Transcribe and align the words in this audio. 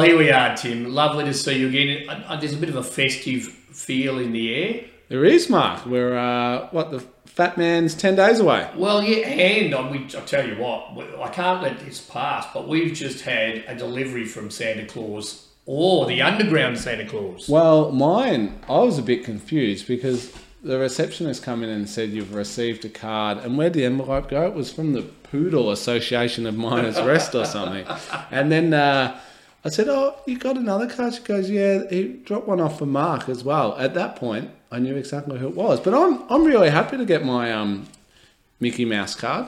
Well, 0.00 0.08
here 0.08 0.18
we 0.18 0.30
are, 0.30 0.56
Tim. 0.56 0.94
Lovely 0.94 1.26
to 1.26 1.34
see 1.34 1.58
you 1.58 1.68
again. 1.68 2.08
Uh, 2.08 2.24
uh, 2.28 2.40
There's 2.40 2.54
a 2.54 2.56
bit 2.56 2.70
of 2.70 2.76
a 2.76 2.82
festive 2.82 3.42
feel 3.48 4.18
in 4.18 4.32
the 4.32 4.54
air. 4.54 4.84
There 5.10 5.26
is, 5.26 5.50
Mark. 5.50 5.84
We're, 5.84 6.16
uh, 6.16 6.68
what, 6.70 6.90
the 6.90 7.00
fat 7.26 7.58
man's 7.58 7.94
10 7.94 8.16
days 8.16 8.40
away. 8.40 8.70
Well, 8.76 9.02
yeah, 9.02 9.26
and 9.28 9.74
I, 9.74 9.90
we, 9.90 9.98
I 9.98 10.20
tell 10.22 10.48
you 10.48 10.54
what, 10.54 10.96
we- 10.96 11.04
I 11.22 11.28
can't 11.28 11.62
let 11.62 11.80
this 11.80 12.00
pass, 12.00 12.46
but 12.54 12.66
we've 12.66 12.94
just 12.94 13.24
had 13.24 13.62
a 13.68 13.74
delivery 13.74 14.24
from 14.24 14.48
Santa 14.50 14.86
Claus, 14.86 15.48
or 15.66 16.06
the 16.06 16.22
underground 16.22 16.78
Santa 16.78 17.04
Claus. 17.04 17.46
Well, 17.46 17.92
mine, 17.92 18.58
I 18.70 18.78
was 18.78 18.96
a 18.98 19.02
bit 19.02 19.22
confused 19.22 19.86
because 19.86 20.32
the 20.62 20.78
receptionist 20.78 21.42
come 21.42 21.62
in 21.62 21.68
and 21.68 21.86
said 21.86 22.08
you've 22.08 22.32
received 22.34 22.86
a 22.86 22.88
card, 22.88 23.36
and 23.36 23.58
where'd 23.58 23.74
the 23.74 23.84
envelope 23.84 24.30
go? 24.30 24.46
It 24.46 24.54
was 24.54 24.72
from 24.72 24.94
the 24.94 25.02
Poodle 25.02 25.70
Association 25.70 26.46
of 26.46 26.56
Miners 26.56 26.98
Rest 27.02 27.34
or 27.34 27.44
something. 27.44 27.84
And 28.30 28.50
then 28.50 28.72
uh, 28.72 29.20
I 29.64 29.68
said, 29.68 29.88
"Oh, 29.88 30.16
you 30.26 30.38
got 30.38 30.56
another 30.56 30.88
card?" 30.88 31.14
She 31.14 31.22
goes, 31.22 31.50
"Yeah, 31.50 31.82
he 31.90 32.08
dropped 32.24 32.48
one 32.48 32.60
off 32.60 32.78
for 32.78 32.86
Mark 32.86 33.28
as 33.28 33.44
well." 33.44 33.76
At 33.76 33.94
that 33.94 34.16
point, 34.16 34.50
I 34.72 34.78
knew 34.78 34.96
exactly 34.96 35.38
who 35.38 35.48
it 35.48 35.54
was. 35.54 35.80
But 35.80 35.94
I'm 35.94 36.22
I'm 36.30 36.44
really 36.44 36.70
happy 36.70 36.96
to 36.96 37.04
get 37.04 37.24
my 37.24 37.52
um, 37.52 37.88
Mickey 38.58 38.84
Mouse 38.84 39.14
card. 39.14 39.46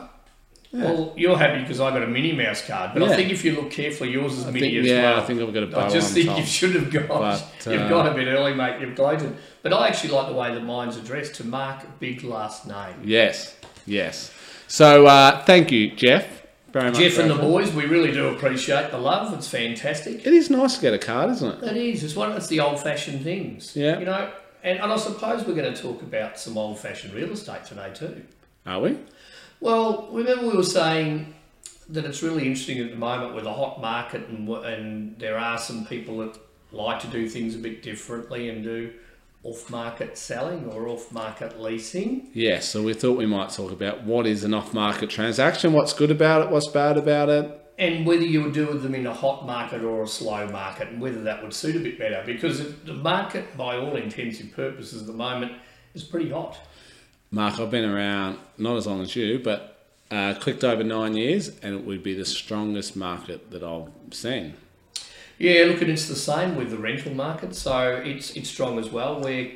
Well, 0.72 1.12
you're 1.16 1.36
happy 1.36 1.60
because 1.60 1.80
I 1.80 1.90
got 1.90 2.02
a 2.02 2.06
Minnie 2.06 2.32
Mouse 2.32 2.66
card, 2.66 2.92
but 2.94 3.02
I 3.02 3.14
think 3.14 3.30
if 3.30 3.44
you 3.44 3.54
look 3.54 3.70
carefully, 3.70 4.10
yours 4.10 4.38
is 4.38 4.46
I 4.46 4.50
Minnie 4.50 4.70
think, 4.70 4.84
as 4.84 4.86
yeah, 4.86 5.02
well. 5.02 5.20
I 5.20 5.24
think 5.26 5.42
I've 5.42 5.52
got 5.52 5.62
a 5.64 5.66
bow 5.66 5.80
I 5.80 5.88
just 5.90 6.14
think 6.14 6.28
top. 6.28 6.38
you 6.38 6.46
should 6.46 6.74
have 6.74 6.90
got. 6.90 7.08
But, 7.08 7.66
You've 7.66 7.90
got 7.90 8.10
a 8.10 8.14
bit 8.14 8.26
early, 8.26 8.54
mate. 8.54 8.80
You've 8.80 8.96
gloated. 8.96 9.36
But 9.62 9.74
I 9.74 9.88
actually 9.88 10.14
like 10.14 10.28
the 10.28 10.34
way 10.34 10.54
that 10.54 10.64
mine's 10.64 10.96
addressed 10.96 11.34
to 11.36 11.44
Mark 11.44 11.84
Big 12.00 12.24
last 12.24 12.66
name. 12.66 13.02
Yes, 13.04 13.54
yes. 13.84 14.32
So 14.66 15.04
uh, 15.06 15.44
thank 15.44 15.70
you, 15.70 15.94
Jeff. 15.94 16.41
Very. 16.72 16.92
Jeff 16.92 17.18
and 17.18 17.30
the 17.30 17.34
boys, 17.36 17.72
we 17.72 17.84
really 17.84 18.12
do 18.12 18.28
appreciate 18.28 18.90
the 18.90 18.98
love. 18.98 19.34
It's 19.34 19.48
fantastic. 19.48 20.26
It 20.26 20.32
is 20.32 20.48
nice 20.48 20.76
to 20.76 20.80
get 20.80 20.94
a 20.94 20.98
card, 20.98 21.30
isn't 21.30 21.62
it? 21.62 21.70
It 21.70 21.76
is. 21.76 22.02
It's 22.02 22.16
one. 22.16 22.32
It's 22.32 22.46
the 22.46 22.60
old-fashioned 22.60 23.22
things. 23.22 23.76
Yeah. 23.76 23.98
You 23.98 24.06
know, 24.06 24.32
and, 24.62 24.78
and 24.78 24.92
I 24.92 24.96
suppose 24.96 25.46
we're 25.46 25.54
going 25.54 25.72
to 25.72 25.80
talk 25.80 26.00
about 26.02 26.38
some 26.38 26.56
old-fashioned 26.56 27.12
real 27.12 27.30
estate 27.30 27.64
today 27.64 27.90
too. 27.92 28.24
Are 28.64 28.80
we? 28.80 28.96
Well, 29.60 30.08
remember 30.10 30.48
we 30.48 30.56
were 30.56 30.62
saying 30.62 31.34
that 31.90 32.04
it's 32.04 32.22
really 32.22 32.46
interesting 32.46 32.78
at 32.78 32.90
the 32.90 32.96
moment 32.96 33.34
with 33.34 33.44
a 33.44 33.52
hot 33.52 33.80
market, 33.80 34.26
and 34.28 34.48
and 34.48 35.18
there 35.18 35.38
are 35.38 35.58
some 35.58 35.84
people 35.84 36.18
that 36.18 36.38
like 36.72 37.00
to 37.00 37.06
do 37.08 37.28
things 37.28 37.54
a 37.54 37.58
bit 37.58 37.82
differently 37.82 38.48
and 38.48 38.64
do 38.64 38.92
off-market 39.44 40.16
selling 40.16 40.66
or 40.66 40.86
off-market 40.88 41.60
leasing. 41.60 42.30
Yes. 42.32 42.68
So 42.68 42.82
we 42.82 42.94
thought 42.94 43.16
we 43.18 43.26
might 43.26 43.50
talk 43.50 43.72
about 43.72 44.04
what 44.04 44.26
is 44.26 44.44
an 44.44 44.54
off-market 44.54 45.10
transaction, 45.10 45.72
what's 45.72 45.92
good 45.92 46.10
about 46.10 46.42
it, 46.42 46.50
what's 46.50 46.68
bad 46.68 46.96
about 46.96 47.28
it. 47.28 47.58
and 47.78 48.06
whether 48.06 48.22
you 48.22 48.42
would 48.42 48.52
do 48.52 48.66
with 48.66 48.82
them 48.82 48.94
in 48.94 49.06
a 49.06 49.14
hot 49.14 49.46
market 49.46 49.82
or 49.82 50.02
a 50.02 50.06
slow 50.06 50.46
market, 50.48 50.88
and 50.88 51.00
whether 51.00 51.22
that 51.22 51.42
would 51.42 51.52
suit 51.52 51.74
a 51.74 51.80
bit 51.80 51.98
better, 51.98 52.22
because 52.24 52.74
the 52.84 52.94
market, 52.94 53.56
by 53.56 53.76
all 53.76 53.96
intensive 53.96 54.52
purposes, 54.52 55.00
at 55.00 55.06
the 55.06 55.12
moment 55.12 55.52
is 55.94 56.04
pretty 56.04 56.30
hot. 56.30 56.58
Mark, 57.30 57.58
I've 57.58 57.70
been 57.70 57.88
around 57.88 58.38
not 58.58 58.76
as 58.76 58.86
long 58.86 59.00
as 59.00 59.16
you, 59.16 59.38
but 59.38 59.88
uh, 60.10 60.34
clicked 60.38 60.62
over 60.62 60.84
nine 60.84 61.16
years, 61.16 61.48
and 61.62 61.74
it 61.74 61.84
would 61.84 62.02
be 62.02 62.14
the 62.14 62.26
strongest 62.26 62.94
market 62.94 63.50
that 63.50 63.62
I've 63.62 63.88
seen. 64.12 64.54
Yeah, 65.42 65.64
look, 65.64 65.82
and 65.82 65.90
it's 65.90 66.06
the 66.06 66.14
same 66.14 66.54
with 66.54 66.70
the 66.70 66.76
rental 66.76 67.12
market, 67.12 67.56
so 67.56 68.00
it's 68.04 68.30
it's 68.36 68.48
strong 68.48 68.78
as 68.78 68.90
well. 68.90 69.20
We're 69.20 69.50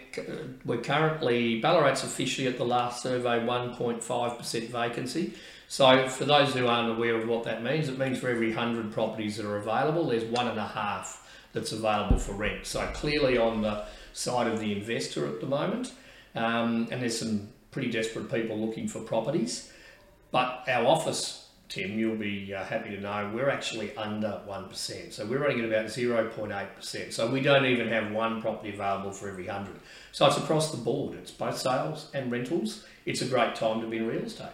we're 0.65 0.81
currently 0.81 1.63
Ballarat's 1.63 2.03
officially 2.03 2.49
at 2.49 2.59
the 2.59 2.65
last 2.65 3.05
survey 3.05 3.45
one 3.45 3.73
point 3.73 4.03
five 4.03 4.37
percent 4.37 4.69
vacancy. 4.69 5.35
So 5.69 6.09
for 6.09 6.25
those 6.25 6.53
who 6.55 6.67
aren't 6.67 6.91
aware 6.91 7.15
of 7.15 7.29
what 7.29 7.45
that 7.45 7.63
means, 7.63 7.89
it 7.89 8.01
means 8.01 8.19
for 8.19 8.29
every 8.29 8.51
hundred 8.51 8.91
properties 8.91 9.37
that 9.37 9.47
are 9.47 9.59
available, 9.59 10.09
there's 10.09 10.25
one 10.25 10.49
and 10.49 10.59
a 10.59 10.67
half 10.67 11.25
that's 11.53 11.71
available 11.71 12.19
for 12.19 12.33
rent. 12.33 12.67
So 12.67 12.85
clearly 12.93 13.39
on 13.39 13.63
the 13.63 13.85
side 14.13 14.49
of 14.49 14.59
the 14.59 14.73
investor 14.73 15.25
at 15.29 15.41
the 15.41 15.47
moment, 15.47 15.93
um, 16.35 16.89
and 16.91 17.01
there's 17.01 17.17
some 17.17 17.51
pretty 17.71 17.93
desperate 17.93 18.29
people 18.29 18.59
looking 18.59 18.89
for 18.89 18.99
properties. 18.99 19.71
But 20.33 20.65
our 20.67 20.85
office, 20.85 21.46
Tim, 21.69 21.99
you'll 21.99 22.17
be 22.17 22.55
uh, 22.55 22.65
happy 22.65 22.91
to 22.91 23.01
know, 23.01 23.31
we're 23.35 23.51
actually 23.51 23.95
under 23.97 24.41
1%. 24.49 25.13
So 25.13 25.27
we're 25.27 25.39
running 25.39 25.61
at 25.61 25.65
about 25.67 25.87
0.8%. 25.87 27.13
So 27.13 27.29
we 27.29 27.41
don't 27.41 27.67
even 27.67 27.89
have 27.89 28.13
one 28.13 28.41
property 28.41 28.73
available 28.73 29.11
for 29.11 29.29
every 29.29 29.47
100. 29.47 29.75
So 30.13 30.27
it's 30.27 30.37
across 30.37 30.71
the 30.71 30.77
board. 30.77 31.17
It's 31.19 31.31
both 31.33 31.59
sales 31.59 32.11
and 32.15 32.31
rentals. 32.31 32.85
It's 33.05 33.21
a 33.23 33.27
great 33.27 33.55
time 33.57 33.81
to 33.81 33.87
be 33.89 33.97
in 33.99 34.07
real 34.07 34.23
estate. 34.23 34.49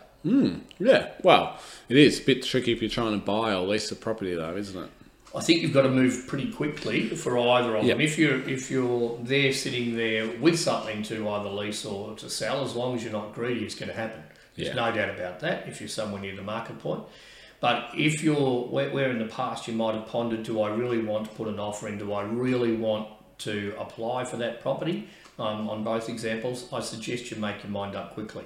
Yeah. 0.78 1.11
Well, 1.23 1.59
it 1.89 1.97
is 1.97 2.21
a 2.21 2.25
bit 2.25 2.45
tricky 2.45 2.73
if 2.73 2.81
you're 2.81 2.91
trying 2.91 3.19
to 3.19 3.25
buy 3.25 3.53
or 3.55 3.67
lease 3.67 3.91
a 3.91 3.97
property, 3.97 4.34
though, 4.34 4.56
isn't 4.56 4.83
it? 4.83 4.91
I 5.34 5.41
think 5.41 5.62
you've 5.62 5.73
got 5.73 5.83
to 5.83 5.91
move 5.91 6.27
pretty 6.29 6.53
quickly 6.53 7.09
for 7.09 7.39
either 7.39 7.75
of 7.77 7.84
Yep. 7.84 7.97
them. 7.97 8.00
If 8.03 8.19
you're 8.19 8.47
if 8.49 8.71
you're 8.71 9.19
there 9.23 9.53
sitting 9.53 9.97
there 9.97 10.29
with 10.41 10.59
something 10.59 11.03
to 11.05 11.27
either 11.29 11.49
lease 11.49 11.84
or 11.87 12.15
to 12.17 12.29
sell, 12.29 12.62
as 12.65 12.75
long 12.77 12.94
as 12.97 13.03
you're 13.03 13.12
not 13.12 13.34
greedy, 13.34 13.65
it's 13.65 13.75
going 13.75 13.89
to 13.89 13.94
happen. 13.94 14.23
There's 14.55 14.69
Yeah. 14.69 14.75
no 14.75 14.93
doubt 14.93 15.11
about 15.11 15.41
that. 15.41 15.69
If 15.69 15.81
you're 15.81 15.89
somewhere 15.89 16.21
near 16.21 16.37
the 16.37 16.43
market 16.43 16.79
point, 16.79 17.03
but 17.61 17.91
if 17.95 18.23
you're 18.23 18.63
where, 18.69 19.11
in 19.11 19.19
the 19.19 19.27
past 19.27 19.69
you 19.69 19.75
might 19.75 19.95
have 19.95 20.07
pondered, 20.07 20.43
do 20.43 20.61
I 20.63 20.69
really 20.71 20.99
want 20.99 21.31
to 21.31 21.35
put 21.37 21.49
an 21.49 21.59
offer 21.59 21.89
in? 21.89 21.99
Do 21.99 22.13
I 22.13 22.23
really 22.23 22.75
want 22.75 23.09
to 23.39 23.75
apply 23.79 24.25
for 24.25 24.37
that 24.39 24.61
property? 24.61 25.09
Um, 25.39 25.69
on 25.71 25.83
both 25.83 26.09
examples, 26.09 26.69
I 26.73 26.81
suggest 26.81 27.31
you 27.31 27.37
make 27.39 27.62
your 27.62 27.71
mind 27.73 27.97
up 27.97 28.15
quickly. 28.15 28.45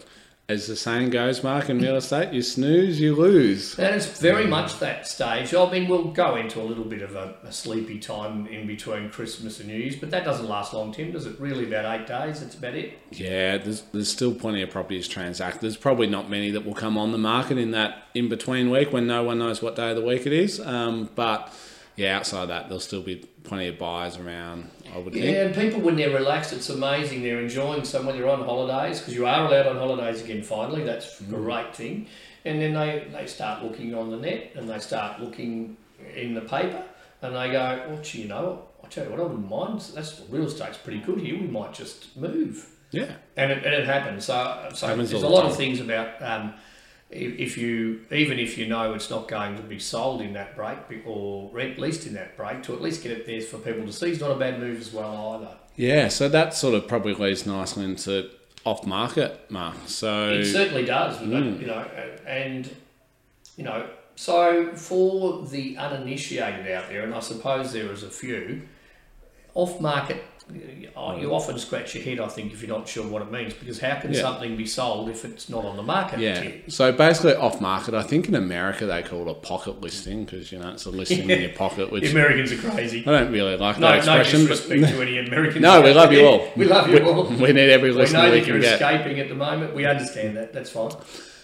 As 0.49 0.69
the 0.69 0.77
saying 0.77 1.11
goes, 1.11 1.43
Mark, 1.43 1.69
in 1.71 1.81
real 1.81 1.97
estate, 1.97 2.33
you 2.33 2.41
snooze, 2.41 3.01
you 3.01 3.17
lose. 3.17 3.77
And 3.81 3.97
it's 3.97 4.07
very 4.21 4.47
much 4.47 4.79
that 4.79 5.09
stage. 5.09 5.53
I 5.53 5.69
mean, 5.69 5.89
we'll 5.89 6.13
go 6.13 6.37
into 6.37 6.61
a 6.61 6.63
little 6.63 6.85
bit 6.85 7.03
of 7.03 7.17
a, 7.17 7.35
a 7.43 7.51
sleepy 7.51 7.99
time 7.99 8.47
in 8.47 8.65
between 8.65 9.11
Christmas 9.11 9.59
and 9.59 9.69
New 9.69 9.75
Year's, 9.75 9.97
but 9.97 10.13
that 10.13 10.25
doesn't 10.25 10.49
last 10.49 10.73
long, 10.73 10.93
Tim, 10.93 11.11
does 11.11 11.27
it? 11.27 11.41
Really, 11.41 11.67
about 11.67 12.01
eight 12.01 12.07
days, 12.07 12.41
that's 12.41 12.55
about 12.55 12.77
it. 12.77 12.97
Yeah, 13.11 13.59
there's, 13.59 13.83
there's 13.93 14.09
still 14.09 14.33
plenty 14.33 14.63
of 14.63 14.71
properties 14.71 15.09
transacted. 15.09 15.63
There's 15.63 15.77
probably 15.77 16.07
not 16.07 16.31
many 16.31 16.53
that 16.53 16.65
will 16.65 16.75
come 16.75 16.97
on 16.97 17.11
the 17.11 17.19
market 17.19 17.59
in 17.59 17.73
that 17.73 18.05
in 18.15 18.29
between 18.29 18.71
week 18.71 18.93
when 18.93 19.09
no 19.09 19.25
one 19.25 19.41
knows 19.41 19.61
what 19.61 19.75
day 19.75 19.91
of 19.91 19.97
the 19.97 20.03
week 20.03 20.27
it 20.27 20.33
is. 20.33 20.61
Um, 20.61 21.11
but 21.17 21.53
yeah, 21.97 22.17
outside 22.17 22.43
of 22.43 22.49
that, 22.49 22.65
there'll 22.65 22.81
still 22.81 23.03
be 23.03 23.17
plenty 23.43 23.69
of 23.69 23.79
buyers 23.79 24.17
around, 24.17 24.71
I 24.95 24.99
would 24.99 25.13
think. 25.13 25.25
Yeah, 25.25 25.47
and 25.47 25.55
people, 25.55 25.81
when 25.81 25.97
they're 25.97 26.11
relaxed, 26.11 26.53
it's 26.53 26.69
amazing. 26.69 27.23
They're 27.23 27.41
enjoying 27.41 27.85
some 27.85 28.07
when 28.07 28.17
they're 28.17 28.29
on 28.29 28.45
holidays, 28.45 28.99
because 29.01 29.15
you 29.15 29.27
are 29.27 29.47
allowed 29.47 29.67
on 29.67 29.77
holidays 29.77 30.23
again 30.23 30.43
finally. 30.43 30.85
That's 30.85 31.21
a 31.21 31.25
great 31.25 31.75
thing. 31.75 32.07
And 32.45 32.61
then 32.61 32.75
they, 32.75 33.09
they 33.13 33.27
start 33.27 33.63
looking 33.65 33.95
on 33.95 34.11
the 34.11 34.17
net 34.19 34.53
and 34.55 34.69
they 34.69 34.79
start 34.79 35.21
looking 35.21 35.77
in 36.15 36.35
the 36.35 36.43
paper 36.43 36.85
and 37.23 37.35
they 37.35 37.51
go, 37.51 37.87
well, 37.89 38.03
gee, 38.03 38.23
you 38.23 38.29
know, 38.29 38.63
I 38.85 38.89
tell 38.89 39.05
you 39.05 39.11
what, 39.11 39.19
I 39.19 39.25
wouldn't 39.25 39.51
mind. 39.51 39.81
That's 39.95 40.23
real 40.29 40.45
estate's 40.47 40.77
pretty 40.79 41.01
good 41.01 41.19
here. 41.21 41.35
We 41.41 41.49
might 41.49 41.73
just 41.75 42.17
move. 42.17 42.71
Yeah. 42.93 43.13
and 43.37 43.51
it, 43.51 43.65
and 43.65 43.75
it 43.75 43.85
happens. 43.85 44.27
So, 44.27 44.69
so 44.75 44.87
Happens 44.87 45.11
there's 45.11 45.25
a 45.25 45.29
lot 45.29 45.43
time. 45.43 45.51
of 45.51 45.57
things 45.57 45.81
about 45.81 46.23
um, 46.23 46.55
if, 47.11 47.57
you 47.57 48.01
even 48.11 48.39
if 48.39 48.59
you 48.59 48.67
know 48.67 48.93
it's 48.95 49.11
not 49.11 49.29
going 49.29 49.57
to 49.57 49.63
be 49.63 49.79
sold 49.79 50.21
in 50.21 50.33
that 50.33 50.57
break 50.57 50.79
or 51.07 51.51
rent 51.53 51.79
leased 51.79 52.07
in 52.07 52.15
that 52.15 52.37
break, 52.37 52.63
to 52.65 52.75
at 52.75 52.83
least 52.83 53.03
get 53.03 53.13
it 53.13 53.27
there 53.27 53.41
for 53.41 53.59
people 53.59 53.85
to 53.87 53.93
see 53.93 54.11
is 54.11 54.21
not 54.21 54.31
a 54.33 54.37
bad 54.37 54.59
move 54.61 54.81
as 54.81 54.93
well 54.93 55.37
either. 55.41 55.57
Yeah, 55.77 56.09
so 56.09 56.29
that 56.29 56.55
sort 56.55 56.75
of 56.75 56.89
probably 56.89 57.15
leads 57.15 57.47
nicely 57.47 57.85
into 57.85 58.31
off 58.65 58.85
market, 58.87 59.49
Mark. 59.51 59.77
So 59.87 60.31
It 60.31 60.47
certainly 60.47 60.85
does, 60.85 61.19
Mm. 61.19 61.61
you 61.61 61.67
know, 61.67 61.85
and 62.27 62.69
you 63.57 63.65
know. 63.65 63.89
So 64.19 64.73
for 64.75 65.45
the 65.47 65.77
uninitiated 65.77 66.73
out 66.73 66.89
there, 66.89 67.03
and 67.03 67.15
I 67.15 67.21
suppose 67.21 67.73
there 67.73 67.93
is 67.93 68.03
a 68.03 68.11
few, 68.11 68.63
off 69.55 69.81
market. 69.81 70.25
Uh, 70.49 70.55
oh, 70.97 71.17
you 71.17 71.35
often 71.35 71.59
scratch 71.59 71.95
your 71.97 72.05
head, 72.05 72.21
I 72.21 72.29
think, 72.29 72.53
if 72.53 72.63
you're 72.63 72.77
not 72.79 72.87
sure 72.89 73.05
what 73.07 73.21
it 73.21 73.33
means, 73.33 73.53
because 73.55 73.81
how 73.81 73.97
can 73.97 74.13
Yeah. 74.13 74.21
something 74.21 74.57
be 74.57 74.65
sold 74.65 75.09
if 75.09 75.25
it's 75.25 75.49
not 75.49 75.65
on 75.65 75.77
the 75.77 75.83
market? 75.83 76.21
Yeah. 76.21 76.49
So 76.69 76.93
basically, 76.93 77.35
off 77.35 77.61
market. 77.61 77.95
I 77.95 78.03
think 78.03 78.29
in 78.29 78.35
America 78.37 78.87
they 78.87 79.03
call 79.03 79.23
it 79.23 79.31
a 79.31 79.35
pocket 79.35 79.81
listing 79.81 80.25
because 80.25 80.53
you 80.53 80.59
know 80.61 80.71
it's 80.71 80.85
a 80.85 80.91
listing 80.91 81.29
in 81.29 81.41
your 81.41 81.51
pocket, 81.65 81.91
which 81.91 82.05
The 82.05 82.11
Americans 82.13 82.53
are 82.53 82.71
crazy. 82.71 83.03
I 83.07 83.11
don't 83.11 83.33
really 83.33 83.57
like 83.57 83.81
No, 83.81 83.89
that 83.89 84.07
no 84.07 84.19
expression. 84.19 84.41
disrespect 84.47 84.83
to 84.95 85.03
any 85.03 85.19
Americans. 85.19 85.63
No, 85.63 85.81
we 85.83 85.93
love 85.93 86.13
you 86.13 86.25
all. 86.27 86.49
we 86.57 86.65
love 86.65 86.89
you 86.91 87.01
all. 87.09 87.25
we 87.25 87.53
need 87.53 87.71
every 87.71 87.91
We 87.91 87.97
listener 87.97 88.23
know 88.23 88.31
we 88.31 88.39
that 88.41 88.47
you're 88.47 88.61
get. 88.61 88.75
escaping 88.81 89.19
at 89.19 89.29
the 89.29 89.35
moment. 89.35 89.75
We 89.75 89.85
understand 89.85 90.37
that. 90.37 90.53
That's 90.53 90.71
fine. 90.71 90.93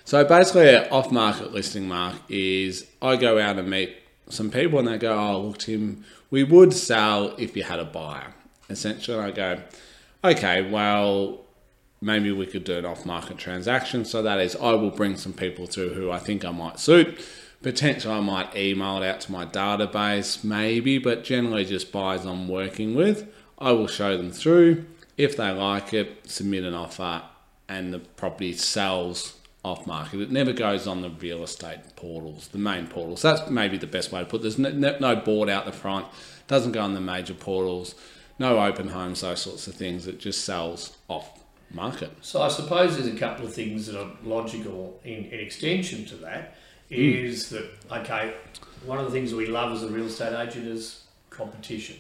So 0.04 0.24
basically, 0.24 0.68
an 0.74 0.88
off 0.92 1.10
market 1.10 1.52
listing, 1.52 1.88
Mark, 1.88 2.14
is 2.28 2.86
I 3.00 3.16
go 3.16 3.40
out 3.40 3.58
and 3.58 3.68
meet 3.68 3.96
some 4.28 4.50
people 4.50 4.78
and 4.78 4.86
they 4.86 4.98
go, 4.98 5.12
Oh, 5.18 5.40
look, 5.40 5.58
Tim, 5.58 6.04
we 6.30 6.44
would 6.44 6.72
sell 6.72 7.34
if 7.36 7.56
you 7.56 7.64
had 7.64 7.80
a 7.80 7.84
buyer. 7.84 8.34
Essentially, 8.72 9.18
I 9.18 9.30
go, 9.30 9.62
Okay, 10.24 10.70
well, 10.70 11.40
maybe 12.00 12.30
we 12.30 12.46
could 12.46 12.62
do 12.62 12.78
an 12.78 12.86
off 12.86 13.04
market 13.04 13.38
transaction. 13.38 14.04
So 14.04 14.22
that 14.22 14.38
is, 14.38 14.54
I 14.54 14.72
will 14.72 14.90
bring 14.90 15.16
some 15.16 15.32
people 15.32 15.66
through 15.66 15.94
who 15.94 16.12
I 16.12 16.18
think 16.18 16.44
I 16.44 16.52
might 16.52 16.78
suit. 16.78 17.20
Potentially, 17.60 18.14
I 18.14 18.20
might 18.20 18.54
email 18.56 19.02
it 19.02 19.06
out 19.06 19.20
to 19.22 19.32
my 19.32 19.46
database, 19.46 20.44
maybe, 20.44 20.98
but 20.98 21.24
generally 21.24 21.64
just 21.64 21.90
buyers 21.90 22.24
I'm 22.24 22.48
working 22.48 22.94
with. 22.94 23.32
I 23.58 23.72
will 23.72 23.88
show 23.88 24.16
them 24.16 24.30
through. 24.30 24.84
If 25.16 25.36
they 25.36 25.50
like 25.50 25.92
it, 25.92 26.28
submit 26.28 26.64
an 26.64 26.74
offer, 26.74 27.22
and 27.68 27.92
the 27.92 28.00
property 28.00 28.52
sells 28.52 29.36
off 29.64 29.86
market. 29.86 30.20
It 30.20 30.30
never 30.32 30.52
goes 30.52 30.86
on 30.86 31.02
the 31.02 31.10
real 31.10 31.42
estate 31.44 31.78
portals, 31.96 32.48
the 32.48 32.58
main 32.58 32.86
portals. 32.86 33.22
That's 33.22 33.48
maybe 33.48 33.76
the 33.76 33.86
best 33.86 34.10
way 34.10 34.20
to 34.20 34.26
put. 34.26 34.40
it. 34.40 34.42
There's 34.42 34.58
no, 34.58 34.96
no 34.98 35.16
board 35.16 35.48
out 35.48 35.66
the 35.66 35.72
front. 35.72 36.06
Doesn't 36.48 36.72
go 36.72 36.80
on 36.80 36.94
the 36.94 37.00
major 37.00 37.34
portals. 37.34 37.94
No 38.42 38.58
open 38.58 38.88
homes, 38.88 39.20
those 39.20 39.40
sorts 39.40 39.68
of 39.68 39.74
things. 39.74 40.08
It 40.08 40.18
just 40.18 40.44
sells 40.44 40.96
off 41.06 41.38
market. 41.70 42.10
So 42.22 42.42
I 42.42 42.48
suppose 42.48 42.96
there's 42.96 43.06
a 43.06 43.16
couple 43.16 43.46
of 43.46 43.54
things 43.54 43.86
that 43.86 43.96
are 43.96 44.10
logical 44.24 44.98
in, 45.04 45.26
in 45.26 45.38
extension 45.38 46.04
to 46.06 46.16
that. 46.16 46.56
Is 46.90 47.50
that 47.50 47.70
okay? 47.92 48.34
One 48.84 48.98
of 48.98 49.04
the 49.04 49.12
things 49.12 49.32
we 49.32 49.46
love 49.46 49.70
as 49.70 49.84
a 49.84 49.86
real 49.86 50.06
estate 50.06 50.36
agent 50.36 50.66
is 50.66 51.04
competition. 51.30 51.96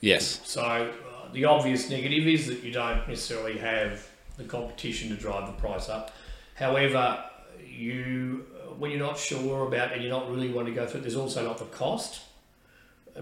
Yes. 0.00 0.40
So 0.44 0.62
uh, 0.62 1.30
the 1.34 1.44
obvious 1.44 1.90
negative 1.90 2.26
is 2.26 2.46
that 2.46 2.62
you 2.62 2.72
don't 2.72 3.06
necessarily 3.06 3.58
have 3.58 4.08
the 4.38 4.44
competition 4.44 5.10
to 5.10 5.14
drive 5.14 5.46
the 5.46 5.60
price 5.60 5.90
up. 5.90 6.12
However, 6.54 7.22
you 7.68 8.46
when 8.78 8.90
you're 8.90 8.98
not 8.98 9.18
sure 9.18 9.68
about 9.68 9.92
and 9.92 10.00
you're 10.00 10.10
not 10.10 10.30
really 10.30 10.50
want 10.50 10.68
to 10.68 10.72
go 10.72 10.86
through, 10.86 11.00
it, 11.00 11.02
there's 11.02 11.16
also 11.16 11.46
not 11.46 11.58
the 11.58 11.66
cost 11.66 12.22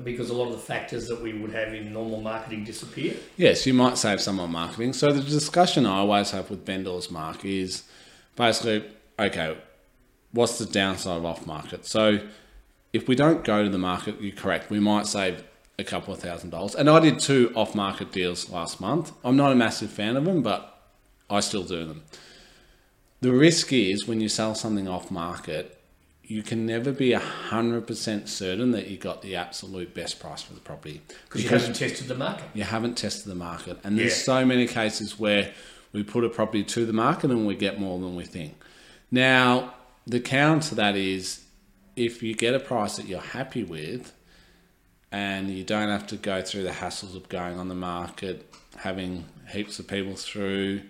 because 0.05 0.31
a 0.31 0.35
lot 0.35 0.47
of 0.47 0.53
the 0.53 0.59
factors 0.59 1.09
that 1.09 1.21
we 1.21 1.33
would 1.33 1.53
have 1.53 1.75
in 1.75 1.93
normal 1.93 2.21
marketing 2.21 2.65
disappear. 2.65 3.15
Yes, 3.37 3.67
you 3.67 3.75
might 3.75 3.99
save 3.99 4.21
some 4.21 4.39
on 4.39 4.53
marketing. 4.53 4.93
So 4.93 5.13
the 5.13 5.23
discussion 5.23 5.87
I 5.87 5.99
always 5.99 6.31
have 6.31 6.51
with 6.51 6.65
vendors, 6.65 7.11
Mark, 7.11 7.45
is 7.45 7.85
basically 8.37 8.85
okay. 9.19 9.57
What's 10.33 10.59
the 10.59 10.67
downside 10.67 11.17
of 11.17 11.25
off 11.25 11.45
market? 11.47 11.87
So 11.87 12.21
if 12.93 13.09
we 13.09 13.17
don't 13.17 13.45
go 13.45 13.65
to 13.65 13.69
the 13.69 13.79
market, 13.79 14.21
you're 14.21 14.35
correct. 14.35 14.71
We 14.71 14.79
might 14.79 15.07
save 15.07 15.43
a 15.79 15.85
couple 15.85 16.15
of 16.15 16.21
thousand 16.21 16.51
dollars. 16.51 16.75
And 16.75 16.89
I 16.89 17.01
did 17.01 17.19
two 17.19 17.53
off 17.57 17.75
market 17.75 18.13
deals 18.13 18.51
last 18.51 18.81
month. 18.81 19.13
I'm 19.25 19.37
not 19.37 19.51
a 19.51 19.57
massive 19.57 19.91
fan 19.91 20.17
of 20.17 20.25
them, 20.25 20.43
but 20.43 20.79
I 21.29 21.41
still 21.41 21.65
do 21.65 21.87
them. 21.87 22.05
The 23.23 23.33
risk 23.33 23.73
is 23.73 24.07
when 24.07 24.21
you 24.21 24.29
sell 24.29 24.55
something 24.55 24.89
off 24.89 25.11
market, 25.11 25.80
you 26.31 26.45
can 26.45 26.65
never 26.65 26.93
be 26.93 27.11
100% 27.11 28.29
certain 28.29 28.71
that 28.71 28.87
you 28.87 28.97
got 28.97 29.21
the 29.21 29.35
absolute 29.35 29.93
best 29.93 30.21
price 30.21 30.41
for 30.43 30.53
the 30.55 30.61
property 30.61 31.03
Because 31.25 31.43
you 31.43 31.49
haven't 31.49 31.75
tested 31.75 32.07
the 32.07 32.15
market. 32.15 32.45
you 32.55 32.63
haven't 32.63 32.97
tested 32.97 33.27
the 33.29 33.35
market. 33.35 33.77
And 33.83 33.99
there's 33.99 34.17
Yeah. 34.19 34.25
so 34.25 34.47
many 34.47 34.69
cases 34.69 35.19
where 35.19 35.53
we 35.93 36.05
put 36.05 36.23
a 36.23 36.29
property 36.29 36.63
to 36.63 36.87
the 36.87 36.93
market 36.93 37.33
and 37.33 37.47
we 37.49 37.57
get 37.57 37.81
more 37.81 37.99
than 37.99 38.15
we 38.15 38.25
think. 38.25 38.55
Now, 39.11 39.75
the 40.07 40.21
counter 40.21 40.69
to 40.69 40.75
that 40.77 40.95
is 40.95 41.41
if 41.97 42.23
you 42.23 42.35
get 42.35 42.55
a 42.55 42.61
price 42.61 42.95
that 42.97 43.07
you're 43.09 43.21
happy 43.21 43.65
with 43.65 44.13
and 45.11 45.51
you 45.51 45.65
don't 45.65 45.89
have 45.89 46.07
to 46.07 46.17
go 46.17 46.43
through 46.43 46.63
the 46.63 46.71
hassles 46.71 47.17
of 47.17 47.29
going 47.29 47.59
on 47.59 47.67
the 47.67 47.75
market, 47.75 48.49
having 48.77 49.25
heaps 49.53 49.81
of 49.81 49.89
people 49.89 50.15
through, 50.15 50.83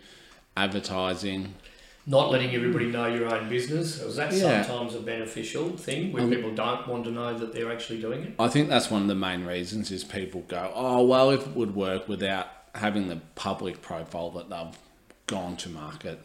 advertising. 0.54 1.54
Not 2.06 2.30
letting 2.30 2.54
everybody 2.54 2.86
know 2.86 3.06
your 3.06 3.32
own 3.32 3.48
business. 3.48 4.00
Is 4.00 4.16
that 4.16 4.32
Yeah. 4.32 4.62
sometimes 4.62 4.94
a 4.94 5.00
beneficial 5.00 5.76
thing 5.76 6.12
where 6.12 6.22
Um, 6.24 6.30
people 6.30 6.52
don't 6.54 6.88
want 6.88 7.04
to 7.04 7.10
know 7.10 7.38
that 7.38 7.52
they're 7.52 7.70
actually 7.70 8.00
doing 8.00 8.22
it? 8.22 8.34
I 8.38 8.48
think 8.48 8.68
that's 8.68 8.90
one 8.90 9.02
of 9.02 9.08
the 9.08 9.14
main 9.14 9.44
reasons 9.44 9.90
is 9.90 10.02
people 10.02 10.42
go, 10.48 10.72
oh, 10.74 11.02
well, 11.04 11.30
if 11.30 11.42
it 11.46 11.54
would 11.54 11.74
work 11.74 12.08
without 12.08 12.48
having 12.74 13.08
the 13.08 13.20
public 13.34 13.82
profile 13.82 14.30
that 14.30 14.48
they've 14.48 14.78
gone 15.26 15.56
to 15.58 15.68
market. 15.68 16.20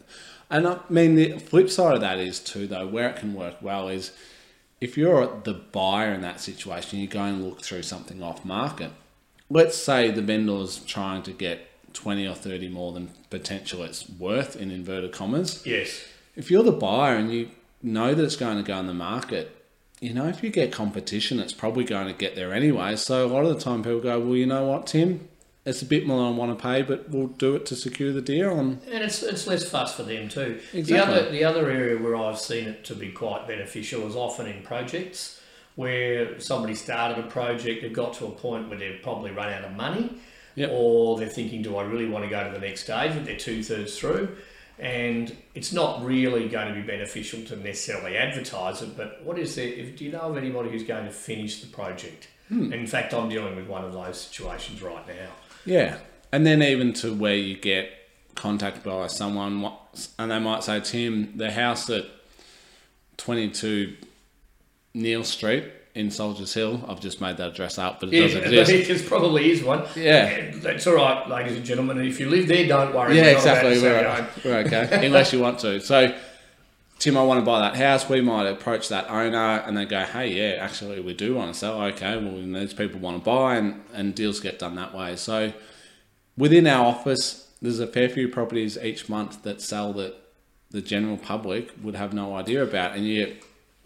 And 0.50 0.66
I 0.66 0.78
mean, 0.88 1.14
the 1.14 1.38
flip 1.38 1.68
side 1.70 1.94
of 1.94 2.00
that 2.00 2.18
is 2.18 2.40
too, 2.40 2.66
though, 2.66 2.86
where 2.86 3.08
it 3.10 3.16
can 3.16 3.34
work 3.34 3.56
well 3.60 3.88
is 3.88 4.12
if 4.80 4.96
you're 4.96 5.40
the 5.44 5.54
buyer 5.54 6.12
in 6.12 6.20
that 6.22 6.40
situation, 6.40 7.00
you 7.00 7.06
go 7.06 7.20
and 7.22 7.44
look 7.44 7.62
through 7.62 7.82
something 7.82 8.22
off 8.22 8.44
market. 8.44 8.90
Let's 9.50 9.76
say 9.76 10.10
the 10.10 10.22
vendor's 10.22 10.78
trying 10.78 11.22
to 11.24 11.32
get 11.32 11.68
20 11.96 12.26
or 12.26 12.34
30 12.34 12.68
more 12.68 12.92
than 12.92 13.10
potential 13.30 13.82
it's 13.82 14.08
worth 14.08 14.54
in 14.56 14.70
inverted 14.70 15.12
commas 15.12 15.64
Yes. 15.66 16.04
if 16.36 16.50
you're 16.50 16.62
the 16.62 16.72
buyer 16.72 17.16
and 17.16 17.32
you 17.32 17.50
know 17.82 18.14
that 18.14 18.22
it's 18.24 18.36
going 18.36 18.56
to 18.56 18.62
go 18.62 18.78
in 18.78 18.86
the 18.86 18.94
market, 18.94 19.52
you 20.00 20.12
know, 20.12 20.26
if 20.26 20.42
you 20.42 20.50
get 20.50 20.72
competition, 20.72 21.38
it's 21.40 21.52
probably 21.52 21.84
going 21.84 22.06
to 22.06 22.12
get 22.12 22.34
there 22.34 22.52
anyway. 22.52 22.96
So 22.96 23.24
a 23.24 23.28
lot 23.28 23.44
of 23.46 23.54
the 23.54 23.60
time 23.60 23.82
people 23.82 24.00
go, 24.00 24.18
well, 24.20 24.34
you 24.36 24.46
know 24.46 24.66
what, 24.66 24.86
Tim? 24.86 25.28
It's 25.64 25.82
a 25.82 25.86
bit 25.86 26.06
more 26.06 26.18
than 26.18 26.26
I 26.34 26.36
want 26.36 26.56
to 26.58 26.62
pay, 26.62 26.82
but 26.82 27.08
we'll 27.10 27.26
do 27.28 27.54
it 27.56 27.64
to 27.66 27.76
secure 27.76 28.12
the 28.12 28.20
deal. 28.22 28.58
And 28.58 28.80
And 28.90 29.02
it's, 29.04 29.22
it's 29.22 29.46
less 29.46 29.68
fuss 29.68 29.94
for 29.94 30.02
them 30.04 30.28
too. 30.28 30.60
Exactly. 30.72 30.84
The 30.84 31.00
other 31.02 31.30
the 31.30 31.44
other 31.44 31.70
area 31.70 31.96
where 32.02 32.16
I've 32.16 32.38
seen 32.38 32.66
it 32.68 32.84
to 32.84 32.94
be 32.94 33.10
quite 33.10 33.46
beneficial 33.48 34.06
is 34.06 34.14
often 34.16 34.46
in 34.46 34.62
projects 34.62 35.40
where 35.76 36.40
somebody 36.40 36.74
started 36.74 37.18
a 37.24 37.28
project, 37.28 37.82
they've 37.82 37.92
got 37.92 38.14
to 38.14 38.26
a 38.26 38.30
point 38.30 38.68
where 38.68 38.78
they've 38.78 39.00
probably 39.02 39.30
run 39.30 39.52
out 39.52 39.64
of 39.64 39.72
money, 39.72 40.10
Yep. 40.56 40.70
or 40.72 41.18
they're 41.18 41.28
thinking, 41.28 41.62
do 41.62 41.76
I 41.76 41.84
really 41.84 42.08
want 42.08 42.24
to 42.24 42.30
go 42.30 42.42
to 42.44 42.50
the 42.50 42.58
next 42.66 42.82
stage? 42.82 43.12
But 43.14 43.24
they're 43.24 43.36
two 43.36 43.62
thirds 43.62 43.98
through, 43.98 44.36
and 44.78 45.36
it's 45.54 45.72
not 45.72 46.04
really 46.04 46.48
going 46.48 46.68
to 46.68 46.74
be 46.74 46.86
beneficial 46.86 47.42
to 47.44 47.56
necessarily 47.56 48.16
advertise 48.16 48.82
it. 48.82 48.96
But 48.96 49.22
what 49.22 49.38
is 49.38 49.54
there? 49.54 49.68
If, 49.68 49.96
do 49.96 50.04
you 50.04 50.12
know 50.12 50.20
of 50.20 50.36
anybody 50.36 50.70
who's 50.70 50.82
going 50.84 51.04
to 51.04 51.12
finish 51.12 51.60
the 51.60 51.68
project? 51.68 52.28
Hmm. 52.48 52.72
In 52.72 52.86
fact, 52.86 53.14
I'm 53.14 53.28
dealing 53.28 53.56
with 53.56 53.68
one 53.68 53.84
of 53.84 53.92
those 53.92 54.20
situations 54.20 54.82
right 54.82 55.06
now. 55.06 55.28
yeah. 55.64 55.98
And 56.32 56.44
then 56.44 56.60
even 56.60 56.92
to 56.94 57.14
where 57.14 57.36
you 57.36 57.56
get 57.56 57.88
contacted 58.34 58.82
by 58.82 59.06
someone 59.06 59.72
and 60.18 60.30
they 60.30 60.38
might 60.40 60.64
say, 60.64 60.80
Tim, 60.80 61.36
the 61.36 61.50
house 61.52 61.88
at 61.88 62.04
22 63.16 63.96
Neil 64.94 65.24
Street 65.24 65.64
in 65.96 66.10
Soldiers 66.10 66.52
Hill, 66.52 66.84
I've 66.86 67.00
just 67.00 67.22
made 67.22 67.38
that 67.38 67.48
address 67.52 67.78
up, 67.78 68.00
but 68.00 68.12
it 68.12 68.20
does 68.20 68.34
Yeah, 68.34 68.60
exist. 68.60 68.88
there 68.88 69.08
probably 69.08 69.50
is 69.50 69.64
one. 69.64 69.82
Yeah. 69.96 70.50
That's 70.56 70.86
all 70.86 70.94
right, 70.94 71.26
ladies 71.26 71.56
and 71.56 71.64
gentlemen. 71.64 71.98
If 72.04 72.20
you 72.20 72.28
live 72.28 72.46
there, 72.48 72.68
don't 72.68 72.94
worry. 72.94 73.16
Yeah, 73.16 73.22
We're 73.22 73.32
not 73.32 73.42
about 73.42 73.62
to 73.62 73.70
exactly. 73.72 73.82
We're, 73.82 74.52
we're 74.52 74.58
okay, 74.66 75.06
unless 75.06 75.32
you 75.32 75.40
want 75.40 75.58
to. 75.60 75.80
So, 75.80 76.14
Tim, 76.98 77.16
I 77.16 77.22
want 77.22 77.40
to 77.40 77.46
buy 77.46 77.60
that 77.60 77.76
house. 77.76 78.08
We 78.10 78.20
might 78.20 78.46
approach 78.46 78.90
that 78.90 79.08
owner 79.10 79.62
and 79.66 79.74
they 79.74 79.86
go, 79.86 80.00
hey, 80.04 80.28
yeah, 80.32 80.62
actually, 80.62 81.00
we 81.00 81.14
do 81.14 81.34
want 81.34 81.54
to 81.54 81.58
sell. 81.58 81.80
Okay, 81.84 82.16
well, 82.22 82.42
these 82.60 82.74
people 82.74 83.00
want 83.00 83.18
to 83.18 83.24
buy, 83.24 83.56
and, 83.56 83.82
and 83.94 84.14
deals 84.14 84.38
get 84.38 84.58
done 84.58 84.74
that 84.74 84.94
way. 84.94 85.16
So, 85.16 85.54
within 86.36 86.66
our 86.66 86.84
office, 86.84 87.50
there's 87.62 87.80
a 87.80 87.86
fair 87.86 88.10
few 88.10 88.28
properties 88.28 88.76
each 88.76 89.08
month 89.08 89.44
that 89.44 89.62
sell 89.62 89.94
that 89.94 90.14
the 90.72 90.82
general 90.82 91.16
public 91.16 91.72
would 91.82 91.94
have 91.94 92.12
no 92.12 92.36
idea 92.36 92.62
about. 92.62 92.94
And 92.94 93.06
yet, 93.06 93.32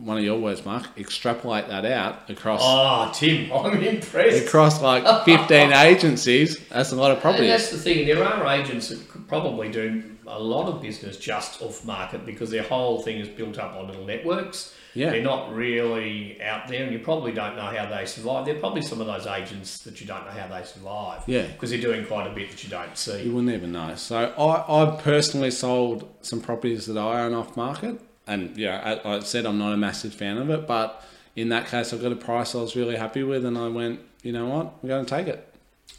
one 0.05 0.19
of 0.19 0.25
your 0.25 0.39
words, 0.39 0.65
Mark, 0.65 0.87
extrapolate 0.99 1.69
that 1.69 1.85
out 1.85 2.29
across. 2.31 2.61
Oh, 2.63 3.11
Tim, 3.15 3.53
I'm 3.55 3.83
impressed. 3.83 4.47
Across 4.47 4.83
like 4.83 5.05
15 5.25 5.73
agencies, 5.73 6.59
that's 6.69 6.93
a 6.93 6.97
lot 6.97 7.11
of 7.11 7.17
And 7.17 7.23
properties. 7.23 7.49
that's 7.51 7.71
the 7.71 7.79
thing. 7.79 8.07
There 8.07 8.25
are 8.25 8.47
agents 8.49 8.89
that 8.89 9.09
could 9.09 9.29
probably 9.29 9.71
do 9.71 10.03
a 10.27 10.39
lot 10.39 10.69
of 10.69 10.81
business 10.81 11.17
just 11.17 11.61
off 11.63 11.85
market 11.85 12.25
because 12.25 12.51
their 12.51 12.63
whole 12.63 13.01
thing 13.03 13.19
is 13.19 13.29
built 13.29 13.59
up 13.59 13.75
on 13.77 13.87
little 13.89 14.05
networks. 14.07 14.75
Yeah. 14.95 15.11
They're 15.11 15.23
not 15.23 15.53
really 15.55 16.43
out 16.43 16.67
there, 16.67 16.83
and 16.83 16.93
you 16.93 16.99
probably 16.99 17.31
don't 17.31 17.55
know 17.55 17.63
how 17.67 17.87
they 17.87 18.07
survive. 18.07 18.45
They're 18.45 18.59
probably 18.59 18.83
some 18.83 19.01
of 19.01 19.07
those 19.07 19.25
agents 19.25 19.79
that 19.85 20.01
you 20.01 20.07
don't 20.07 20.25
know 20.25 20.33
how 20.33 20.49
they 20.49 20.65
survive. 20.65 21.23
Yeah. 21.29 21.47
Because 21.47 21.71
they're 21.71 21.81
doing 21.81 22.05
quite 22.07 22.27
a 22.27 22.31
bit 22.35 22.51
that 22.51 22.65
you 22.65 22.71
don't 22.71 22.97
see. 22.99 23.23
You 23.23 23.33
wouldn't 23.33 23.53
even 23.55 23.71
know. 23.71 23.95
So 23.95 24.17
I, 24.37 24.83
I've 24.83 24.99
personally 24.99 25.53
sold 25.53 26.13
some 26.23 26.41
properties 26.41 26.87
that 26.87 26.99
I 26.99 27.21
own 27.23 27.35
off 27.35 27.57
market, 27.57 28.01
and 28.31 28.57
yeah, 28.57 29.01
I, 29.05 29.17
I 29.17 29.21
said 29.21 29.45
I'm 29.45 29.59
not 29.59 29.73
a 29.73 29.77
massive 29.77 30.15
fan 30.15 30.39
of 30.39 30.49
it, 30.51 30.67
but 30.67 31.05
in 31.35 31.49
that 31.51 31.67
case, 31.67 31.93
I 31.93 31.97
got 31.99 32.13
a 32.13 32.17
price 32.17 32.55
I 32.55 32.59
was 32.59 32.77
really 32.77 32.97
happy 32.97 33.23
with, 33.23 33.45
and 33.45 33.59
I 33.59 33.69
went, 33.69 34.01
you 34.23 34.33
know 34.33 34.47
what, 34.47 34.73
I'm 34.83 34.89
going 34.89 35.05
to 35.05 35.11
take 35.11 35.27
it. 35.27 35.47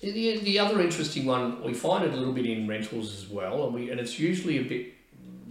The, 0.01 0.39
the 0.39 0.59
other 0.59 0.81
interesting 0.81 1.25
one, 1.25 1.61
we 1.61 1.73
find 1.73 2.05
it 2.05 2.13
a 2.13 2.17
little 2.17 2.33
bit 2.33 2.45
in 2.45 2.67
rentals 2.67 3.13
as 3.13 3.29
well, 3.29 3.65
and 3.65 3.73
we 3.73 3.91
and 3.91 4.00
it's 4.00 4.17
usually 4.17 4.57
a 4.57 4.63
bit 4.63 4.93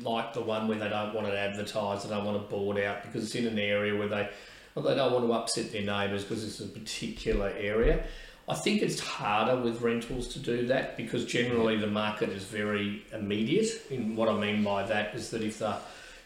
like 0.03 0.33
the 0.33 0.41
one 0.41 0.67
where 0.67 0.79
they 0.79 0.89
don't 0.89 1.15
want 1.15 1.27
it 1.27 1.35
advertised, 1.35 2.07
they 2.07 2.11
don't 2.15 2.25
want 2.25 2.39
it 2.39 2.49
board 2.49 2.79
out 2.79 3.03
because 3.03 3.25
it's 3.25 3.35
in 3.35 3.47
an 3.47 3.59
area 3.59 3.97
where 3.97 4.09
they 4.09 4.31
well, 4.75 4.85
they 4.85 4.95
don't 4.95 5.13
want 5.13 5.27
to 5.27 5.33
upset 5.33 5.73
their 5.73 5.83
neighbours 5.83 6.25
because 6.25 6.45
it's 6.45 6.61
a 6.61 6.67
particular 6.67 7.53
area. 7.59 8.05
I 8.49 8.55
think 8.55 8.83
it's 8.83 8.99
harder 8.99 9.61
with 9.61 9.83
rentals 9.83 10.29
to 10.29 10.39
do 10.39 10.67
that 10.69 10.97
because 10.97 11.25
generally 11.25 11.77
the 11.77 11.87
market 11.87 12.31
is 12.31 12.45
very 12.45 13.05
immediate. 13.13 13.71
And 13.91 14.17
what 14.17 14.29
I 14.29 14.37
mean 14.37 14.65
by 14.65 14.85
that 14.85 15.15
is 15.15 15.31
that 15.31 15.43
if 15.43 15.59
the 15.59 15.77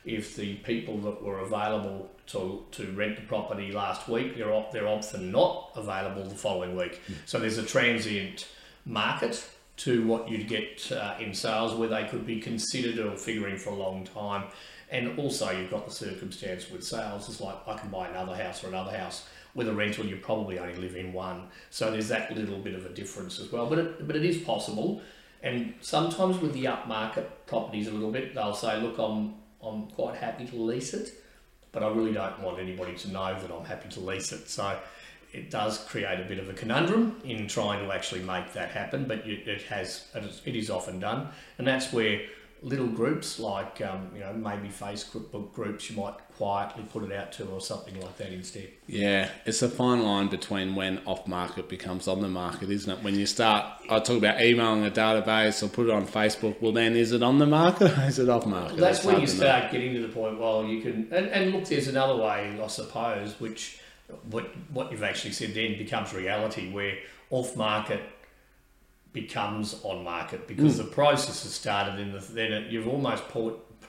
if 0.05 0.37
the 0.37 0.55
people 0.57 0.99
that 0.99 1.23
were 1.23 1.39
available 1.41 2.11
to, 2.27 2.65
to 2.73 2.91
rent 2.93 3.17
the 3.17 3.23
property 3.23 3.73
last 3.73 4.09
week, 4.09 4.37
they're, 4.37 4.53
op- 4.53 4.73
they're 4.73 4.89
often 4.89 5.31
not 5.31 5.71
available 5.77 6.25
the 6.25 6.35
following 6.35 6.77
week. 6.77 7.01
So 7.27 7.39
there's 7.39 7.59
a 7.59 7.63
transient 7.63 8.47
market 8.85 9.49
to 9.77 10.07
what 10.07 10.29
you'd 10.29 10.49
get 10.49 10.91
uh, 10.93 11.17
in 11.19 11.35
sales 11.35 11.75
where 11.75 11.89
they 11.89 12.05
could 12.05 12.27
be 12.27 12.41
considered 12.41 12.99
or 12.99 13.17
figuring 13.17 13.57
for 13.57 13.71
a 13.71 13.75
long 13.75 14.05
time. 14.05 14.45
And 14.91 15.19
also, 15.19 15.51
you've 15.51 15.71
got 15.71 15.87
the 15.87 15.93
circumstance 15.93 16.71
with 16.71 16.85
sales. 16.85 17.29
It's 17.29 17.41
like 17.41 17.57
I 17.67 17.77
can 17.77 17.91
buy 17.91 18.09
another 18.09 18.37
house 18.37 18.63
or 18.63 18.69
another 18.69 18.97
house. 18.97 19.27
With 19.55 19.69
a 19.69 19.73
rental, 19.73 20.05
you 20.05 20.17
probably 20.17 20.59
only 20.59 20.77
live 20.77 20.97
in 20.97 21.13
one. 21.13 21.49
So 21.71 21.91
there's 21.91 22.09
that 22.09 22.37
little 22.37 22.59
bit 22.59 22.75
of 22.75 22.85
a 22.87 22.91
difference 22.91 23.41
as 23.41 23.51
well. 23.51 23.67
But 23.67 23.79
it, 23.79 24.07
but 24.07 24.17
it 24.17 24.25
is 24.25 24.39
possible. 24.39 25.01
And 25.43 25.75
sometimes 25.81 26.39
with 26.39 26.53
the 26.53 26.65
upmarket 26.65 27.27
properties, 27.47 27.89
a 27.89 27.93
little 27.93 28.11
bit, 28.11 28.35
they'll 28.35 28.55
say, 28.55 28.81
"Look, 28.81 28.99
I'm 28.99 29.35
I'm 29.65 29.87
quite 29.89 30.17
happy 30.17 30.47
to 30.47 30.57
lease 30.57 30.95
it, 30.95 31.13
but 31.73 31.83
I 31.83 31.89
really 31.89 32.13
don't 32.13 32.41
want 32.41 32.59
anybody 32.59 32.95
to 32.97 33.09
know 33.11 33.39
that 33.41 33.51
I'm 33.51 33.65
happy 33.65 33.89
to 33.91 34.01
lease 34.01 34.33
it." 34.33 34.49
So 34.49 34.79
it 35.33 35.51
does 35.51 35.79
create 35.79 36.21
a 36.21 36.25
bit 36.25 36.39
of 36.39 36.49
a 36.49 36.53
conundrum 36.53 37.21
in 37.25 37.49
trying 37.49 37.85
to 37.85 37.93
actually 37.93 38.23
make 38.23 38.53
that 38.53 38.71
happen, 38.71 39.05
but 39.05 39.27
it 39.27 39.63
has 39.63 40.05
it 40.45 40.57
is- 40.57 40.71
often 40.71 41.01
done, 41.01 41.29
and 41.59 41.67
that's 41.67 41.93
where 41.93 42.21
little 42.65 42.87
groups 42.87 43.39
like 43.39 43.83
um, 43.83 44.11
you 44.15 44.21
know 44.21 44.33
maybe 44.33 44.69
Facebook 44.69 45.53
groups 45.53 45.91
you 45.91 45.97
might 45.97 46.15
quietly 46.37 46.83
put 46.91 47.05
it 47.05 47.13
out 47.13 47.31
to 47.31 47.45
or 47.47 47.61
something 47.61 48.01
like 48.01 48.17
that 48.17 48.33
instead. 48.33 48.69
Yeah, 48.87 49.29
it's 49.45 49.63
a 49.63 49.69
fine 49.69 50.03
line 50.03 50.29
between 50.29 50.75
when 50.75 51.01
off 51.07 51.29
market 51.29 51.69
becomes 51.69 52.09
on 52.09 52.23
the 52.23 52.29
market, 52.29 52.71
isn't 52.71 52.91
it? 52.91 53.05
When 53.05 53.15
you 53.15 53.27
start, 53.27 53.67
I 53.91 54.01
talk 54.01 54.17
about 54.17 54.41
emailing 54.41 54.85
a 54.85 54.91
database 54.91 55.63
or 55.63 55.69
put 55.69 55.89
it 55.89 55.93
on 55.93 56.07
Facebook. 56.07 56.61
Well, 56.61 56.73
then 56.73 56.97
is 56.97 57.13
it 57.13 57.23
on 57.23 57.39
the 57.39 57.47
market 57.47 57.97
or 57.97 58.03
is 58.09 58.19
it 58.19 58.29
off 58.29 58.47
market? 58.47 58.79
That's 58.79 58.99
it's 58.99 59.07
when 59.07 59.21
you 59.21 59.27
start 59.27 59.71
getting 59.71 59.95
to 59.95 60.01
the 60.01 60.09
point. 60.09 60.41
Well, 60.41 60.65
you 60.65 60.81
can 60.81 61.09
and, 61.13 61.29
and 61.29 61.53
look. 61.53 61.67
There's 61.67 61.89
another 61.89 62.17
way, 62.17 62.59
I 62.61 62.67
suppose, 62.69 63.39
which 63.39 63.79
what 64.31 64.51
what 64.71 64.91
you've 64.91 65.03
actually 65.03 65.33
said 65.33 65.55
then 65.55 65.77
becomes 65.77 66.15
reality, 66.15 66.73
where 66.73 66.97
off 67.31 67.57
market 67.57 68.01
becomes 69.15 69.81
on 69.85 70.05
market 70.05 70.47
because 70.47 70.75
mm. 70.75 70.79
the 70.79 70.91
process 70.91 71.45
has 71.45 71.55
started 71.55 71.99
in 71.99 72.13
the 72.13 72.19
then 72.19 72.53
it, 72.53 72.71
you've 72.71 72.89
almost 72.89 73.23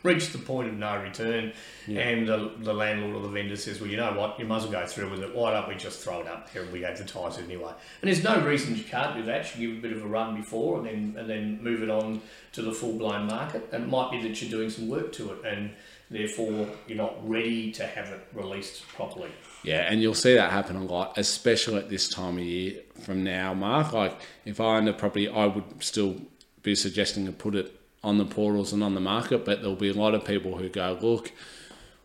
reached 0.03 0.31
the 0.33 0.37
point 0.37 0.69
of 0.69 0.75
no 0.75 1.01
return. 1.01 1.51
Yeah. 1.87 2.01
and 2.01 2.27
the, 2.27 2.51
the 2.59 2.73
landlord 2.73 3.15
or 3.15 3.21
the 3.21 3.27
vendor 3.27 3.55
says 3.55 3.81
well 3.81 3.89
you 3.89 3.97
know 3.97 4.13
what? 4.13 4.39
You 4.39 4.45
must 4.45 4.71
go 4.71 4.85
through 4.85 5.09
with 5.09 5.21
it. 5.21 5.35
Why 5.35 5.51
don't 5.51 5.67
we 5.67 5.75
just 5.75 5.99
throw 5.99 6.21
it 6.21 6.27
up 6.27 6.49
here 6.49 6.61
and 6.61 6.71
we 6.71 6.85
advertise 6.85 7.39
it 7.39 7.45
anyway? 7.45 7.73
And 8.01 8.09
there's 8.09 8.23
no 8.23 8.39
reason 8.45 8.77
you 8.77 8.83
can't 8.83 9.17
do 9.17 9.23
that. 9.23 9.57
You 9.57 9.69
give 9.69 9.79
a 9.79 9.81
bit 9.81 9.97
of 9.97 10.05
a 10.05 10.07
run 10.07 10.35
before 10.35 10.77
and 10.77 10.85
then 10.85 11.15
and 11.17 11.29
then 11.29 11.61
move 11.63 11.81
it 11.81 11.89
on 11.89 12.21
to 12.53 12.61
the 12.61 12.71
full-blown 12.71 13.25
market. 13.25 13.67
And 13.71 13.85
it 13.85 13.87
might 13.87 14.11
be 14.11 14.21
that 14.21 14.41
you're 14.41 14.51
doing 14.51 14.69
some 14.69 14.87
work 14.87 15.11
to 15.13 15.31
it 15.33 15.43
and 15.43 15.71
therefore 16.11 16.69
you're 16.87 16.97
not 16.97 17.27
ready 17.27 17.71
to 17.71 17.87
have 17.87 18.09
it 18.09 18.21
released 18.33 18.87
properly. 18.89 19.31
Yeah, 19.63 19.91
and 19.91 20.03
you'll 20.03 20.13
see 20.13 20.35
that 20.35 20.51
happen 20.51 20.75
a 20.75 20.83
lot, 20.83 21.17
especially 21.17 21.77
at 21.77 21.89
this 21.89 22.07
time 22.07 22.37
of 22.37 22.43
year 22.43 22.81
from 23.05 23.23
now, 23.23 23.53
Mark. 23.53 23.93
Like, 23.93 24.19
if 24.43 24.59
I 24.59 24.77
owned 24.77 24.89
a 24.89 24.93
property, 24.93 25.29
I 25.29 25.45
would 25.45 25.83
still 25.83 26.17
be 26.63 26.75
suggesting 26.75 27.25
to 27.27 27.31
put 27.31 27.55
it 27.55 27.79
on 28.03 28.17
the 28.17 28.25
portals 28.25 28.73
and 28.73 28.83
on 28.83 28.93
the 28.95 29.01
market, 29.01 29.45
but 29.45 29.61
there'll 29.61 29.75
be 29.75 29.89
a 29.89 29.93
lot 29.93 30.13
of 30.13 30.25
people 30.25 30.57
who 30.57 30.69
go, 30.69 30.97
look, 31.01 31.31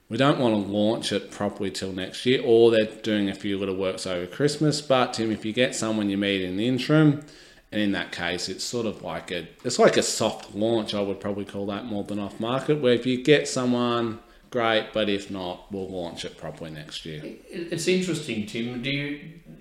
we 0.09 0.17
don't 0.17 0.39
want 0.39 0.55
to 0.55 0.73
launch 0.73 1.13
it 1.13 1.31
properly 1.31 1.71
till 1.71 1.93
next 1.93 2.27
year, 2.27 2.43
or 2.45 2.71
they're 2.71 2.97
doing 3.03 3.29
a 3.29 3.35
few 3.35 3.59
little 3.59 3.77
works 3.77 4.07
over 4.07 4.27
Christmas. 4.27 4.81
But 4.81 5.15
Tim, 5.15 5.31
if 5.31 5.45
you 5.45 5.53
get 5.53 5.75
someone 5.75 6.11
you 6.11 6.19
meet 6.19 6.43
in 6.43 6.57
the 6.57 6.67
interim, 6.67 7.25
and 7.71 7.81
in 7.81 7.93
that 7.93 8.11
case, 8.11 8.49
it's 8.49 8.65
sort 8.65 8.87
of 8.87 9.03
like 9.03 9.31
a 9.31 9.47
it's 9.63 9.79
like 9.79 9.97
a 9.97 10.03
soft 10.03 10.55
launch. 10.55 10.95
I 10.95 11.01
would 11.01 11.21
probably 11.21 11.45
call 11.45 11.67
that 11.67 11.85
more 11.85 12.03
than 12.03 12.19
off 12.19 12.41
market, 12.41 12.81
where 12.81 12.93
if 12.93 13.07
you 13.07 13.23
get 13.23 13.47
someone 13.47 14.19
great, 14.51 14.89
but 14.93 15.09
if 15.09 15.31
not, 15.31 15.73
we'll 15.73 15.89
launch 15.89 16.25
it 16.25 16.37
properly 16.37 16.71
next 16.71 17.07
year. 17.07 17.23
It's 17.25 17.89
interesting, 17.89 18.47
Tim. 18.47 18.83
Do 18.83 18.91
you 18.91 19.21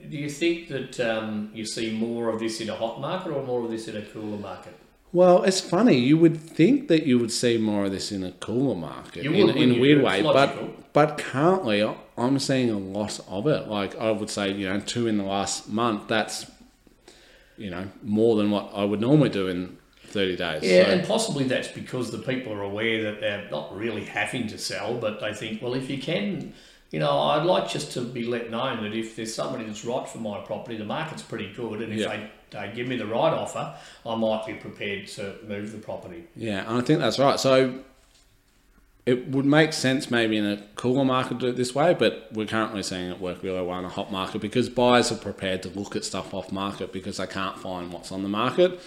do 0.10 0.18
you 0.18 0.30
think 0.30 0.70
that 0.70 1.00
um, 1.00 1.52
you 1.54 1.66
see 1.66 1.92
more 1.92 2.30
of 2.30 2.40
this 2.40 2.60
in 2.62 2.70
a 2.70 2.76
hot 2.76 3.00
market 3.00 3.32
or 3.32 3.44
more 3.44 3.64
of 3.64 3.72
this 3.72 3.88
in 3.88 3.96
a 3.96 4.02
cooler 4.02 4.38
market? 4.38 4.76
Well, 5.12 5.44
it's 5.44 5.60
funny. 5.60 5.98
You 5.98 6.18
would 6.18 6.38
think 6.38 6.88
that 6.88 7.04
you 7.04 7.18
would 7.18 7.32
see 7.32 7.58
more 7.58 7.86
of 7.86 7.92
this 7.92 8.12
in 8.12 8.24
a 8.24 8.32
cooler 8.34 8.76
market 8.76 9.28
would, 9.28 9.36
in, 9.36 9.50
in 9.50 9.76
a 9.76 9.80
weird 9.80 10.04
way, 10.04 10.22
but 10.22 10.94
but 10.94 11.18
currently 11.18 11.84
I'm 12.18 12.38
seeing 12.40 12.70
a 12.70 12.78
lot 12.78 13.20
of 13.28 13.48
it. 13.48 13.68
Like 13.68 13.96
I 13.98 14.12
would 14.12 14.30
say, 14.30 14.52
you 14.52 14.70
know, 14.70 14.80
two 14.80 15.08
in 15.08 15.18
the 15.18 15.24
last 15.24 15.70
month. 15.70 16.08
That's 16.08 16.46
you 17.58 17.72
know 17.72 17.90
more 18.04 18.36
than 18.36 18.52
what 18.52 18.70
I 18.74 18.84
would 18.84 19.02
normally 19.02 19.30
do 19.30 19.48
in 19.48 19.79
30 20.10 20.36
days. 20.36 20.64
Yeah, 20.64 20.86
so. 20.86 20.92
and 20.92 21.08
possibly 21.08 21.44
that's 21.46 21.68
because 21.68 22.12
the 22.12 22.18
people 22.18 22.54
are 22.54 22.64
aware 22.64 23.04
that 23.04 23.20
they're 23.20 23.48
not 23.50 23.76
really 23.76 24.06
having 24.06 24.48
to 24.48 24.58
sell, 24.58 24.96
but 24.96 25.20
they 25.20 25.34
think, 25.34 25.62
well, 25.62 25.74
if 25.74 25.90
you 25.90 25.98
can, 25.98 26.54
you 26.92 27.00
know, 27.00 27.20
I'd 27.20 27.44
like 27.44 27.70
just 27.70 27.92
to 27.94 28.02
be 28.02 28.26
let 28.26 28.50
known 28.50 28.84
that 28.84 28.94
if 28.94 29.16
there's 29.16 29.34
somebody 29.34 29.66
that's 29.66 29.86
right 29.86 30.08
for 30.08 30.18
my 30.18 30.40
property, 30.42 30.78
the 30.78 30.86
market's 30.86 31.22
pretty 31.22 31.54
good, 31.54 31.82
and 31.82 31.94
if 31.94 32.00
yeah. 32.00 32.28
they, 32.52 32.68
they 32.68 32.76
give 32.76 32.88
me 32.88 32.98
the 32.98 33.06
right 33.06 33.34
offer, 33.34 33.76
I 34.06 34.16
might 34.16 34.46
be 34.46 34.54
prepared 34.54 35.08
to 35.10 35.36
move 35.48 35.72
the 35.72 35.78
property. 35.78 36.26
Yeah, 36.36 36.68
and 36.68 36.78
I 36.78 36.82
think 36.82 37.00
that's 37.00 37.20
right. 37.20 37.40
So 37.40 37.84
it 39.10 39.28
would 39.30 39.46
make 39.46 39.74
sense 39.74 40.12
maybe 40.12 40.38
in 40.38 40.46
a 40.46 40.58
cooler 40.76 41.04
market 41.04 41.36
to 41.36 41.40
do 41.40 41.48
it 41.48 41.56
this 41.56 41.74
way, 41.74 41.96
but 41.96 42.30
we're 42.32 42.46
currently 42.46 42.84
seeing 42.84 43.10
it 43.10 43.20
work 43.20 43.42
really 43.42 43.62
well 43.62 43.80
in 43.80 43.86
a 43.86 43.90
hot 43.90 44.12
market 44.12 44.40
because 44.40 44.70
buyers 44.70 45.12
are 45.12 45.18
prepared 45.18 45.64
to 45.64 45.70
look 45.70 45.96
at 45.96 46.06
stuff 46.06 46.32
off 46.32 46.52
market 46.52 46.94
because 46.94 47.18
they 47.18 47.26
can't 47.26 47.58
find 47.58 47.92
what's 47.92 48.12
on 48.12 48.22
the 48.22 48.30
market. 48.30 48.80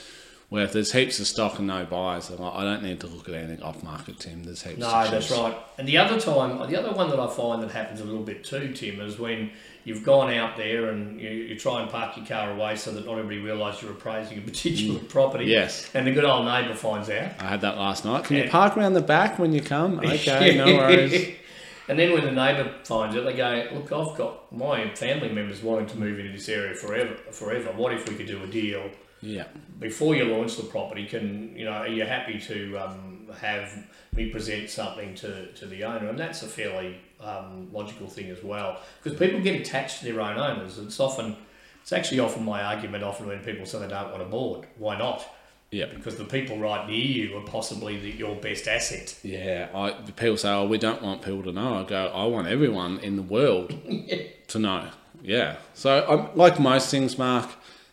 Where 0.52 0.64
if 0.64 0.74
there's 0.74 0.92
heaps 0.92 1.18
of 1.18 1.26
stock 1.26 1.58
and 1.60 1.68
no 1.68 1.86
buyers, 1.86 2.28
like, 2.28 2.54
I 2.54 2.62
don't 2.62 2.82
need 2.82 3.00
to 3.00 3.06
look 3.06 3.26
at 3.26 3.34
anything 3.34 3.62
off 3.62 3.82
market, 3.82 4.18
Tim. 4.18 4.44
There's 4.44 4.62
heaps. 4.62 4.76
No, 4.76 5.10
that's 5.10 5.30
right. 5.30 5.56
And 5.78 5.88
the 5.88 5.96
other 5.96 6.20
time, 6.20 6.58
the 6.70 6.78
other 6.78 6.92
one 6.92 7.08
that 7.08 7.18
I 7.18 7.26
find 7.26 7.62
that 7.62 7.70
happens 7.70 8.02
a 8.02 8.04
little 8.04 8.22
bit 8.22 8.44
too, 8.44 8.70
Tim, 8.74 9.00
is 9.00 9.18
when 9.18 9.50
you've 9.84 10.04
gone 10.04 10.30
out 10.30 10.58
there 10.58 10.90
and 10.90 11.18
you, 11.18 11.30
you 11.30 11.58
try 11.58 11.80
and 11.80 11.90
park 11.90 12.18
your 12.18 12.26
car 12.26 12.52
away 12.52 12.76
so 12.76 12.92
that 12.92 13.06
not 13.06 13.12
everybody 13.12 13.38
realises 13.38 13.80
you're 13.80 13.92
appraising 13.92 14.36
a 14.36 14.40
particular 14.46 15.00
mm. 15.00 15.08
property. 15.08 15.46
Yes. 15.46 15.90
And 15.94 16.06
the 16.06 16.12
good 16.12 16.26
old 16.26 16.44
neighbour 16.44 16.74
finds 16.74 17.08
out. 17.08 17.32
I 17.40 17.46
had 17.46 17.62
that 17.62 17.78
last 17.78 18.04
night. 18.04 18.24
Can 18.24 18.36
and, 18.36 18.44
you 18.44 18.50
park 18.50 18.76
around 18.76 18.92
the 18.92 19.00
back 19.00 19.38
when 19.38 19.54
you 19.54 19.62
come? 19.62 20.00
Okay, 20.04 20.54
no 20.54 20.66
worries. 20.66 21.36
And 21.88 21.98
then 21.98 22.12
when 22.12 22.24
the 22.24 22.30
neighbour 22.30 22.72
finds 22.84 23.16
it, 23.16 23.24
they 23.24 23.34
go, 23.34 23.68
"Look, 23.72 23.90
I've 23.90 24.16
got 24.16 24.52
my 24.52 24.88
family 24.94 25.28
members 25.30 25.62
wanting 25.62 25.88
to 25.88 25.98
move 25.98 26.18
into 26.20 26.30
this 26.32 26.48
area 26.48 26.74
forever. 26.74 27.16
Forever. 27.32 27.72
What 27.72 27.92
if 27.92 28.08
we 28.08 28.14
could 28.14 28.28
do 28.28 28.42
a 28.42 28.46
deal 28.46 28.88
yeah. 29.22 29.44
Before 29.78 30.14
you 30.14 30.24
launch 30.24 30.56
the 30.56 30.64
property, 30.64 31.06
can 31.06 31.56
you 31.56 31.64
know 31.64 31.72
are 31.72 31.88
you 31.88 32.04
happy 32.04 32.38
to 32.40 32.76
um, 32.76 33.28
have 33.40 33.86
me 34.12 34.28
present 34.28 34.68
something 34.68 35.14
to, 35.16 35.50
to 35.52 35.66
the 35.66 35.84
owner? 35.84 36.08
And 36.08 36.18
that's 36.18 36.42
a 36.42 36.46
fairly 36.46 36.96
um, 37.20 37.68
logical 37.72 38.08
thing 38.08 38.30
as 38.30 38.42
well 38.42 38.80
because 39.02 39.18
people 39.18 39.40
get 39.40 39.60
attached 39.60 40.00
to 40.00 40.04
their 40.04 40.20
own 40.20 40.38
owners. 40.38 40.78
It's 40.78 41.00
often 41.00 41.36
it's 41.80 41.92
actually 41.92 42.20
often 42.20 42.44
my 42.44 42.62
argument 42.62 43.04
often 43.04 43.26
when 43.26 43.40
people 43.40 43.64
say 43.64 43.78
they 43.78 43.88
don't 43.88 44.10
want 44.10 44.22
a 44.22 44.26
board. 44.26 44.66
Why 44.76 44.98
not? 44.98 45.24
Yeah. 45.72 45.86
Because 45.86 46.16
the 46.16 46.24
people 46.24 46.58
right 46.58 46.86
near 46.86 46.98
you 46.98 47.36
are 47.38 47.44
possibly 47.44 47.98
the, 47.98 48.10
your 48.10 48.36
best 48.36 48.68
asset. 48.68 49.18
Yeah. 49.22 49.68
I, 49.74 49.92
people 49.92 50.36
say, 50.36 50.50
oh, 50.50 50.66
we 50.66 50.78
don't 50.78 51.02
want 51.02 51.22
people 51.22 51.42
to 51.44 51.52
know. 51.52 51.78
I 51.78 51.84
go, 51.84 52.08
I 52.08 52.26
want 52.26 52.46
everyone 52.46 53.00
in 53.00 53.16
the 53.16 53.22
world 53.22 53.74
yeah. 53.88 54.24
to 54.48 54.58
know. 54.58 54.90
Yeah. 55.22 55.56
So, 55.72 56.04
I'm, 56.06 56.36
like 56.36 56.60
most 56.60 56.90
things, 56.90 57.16
Mark, 57.16 57.48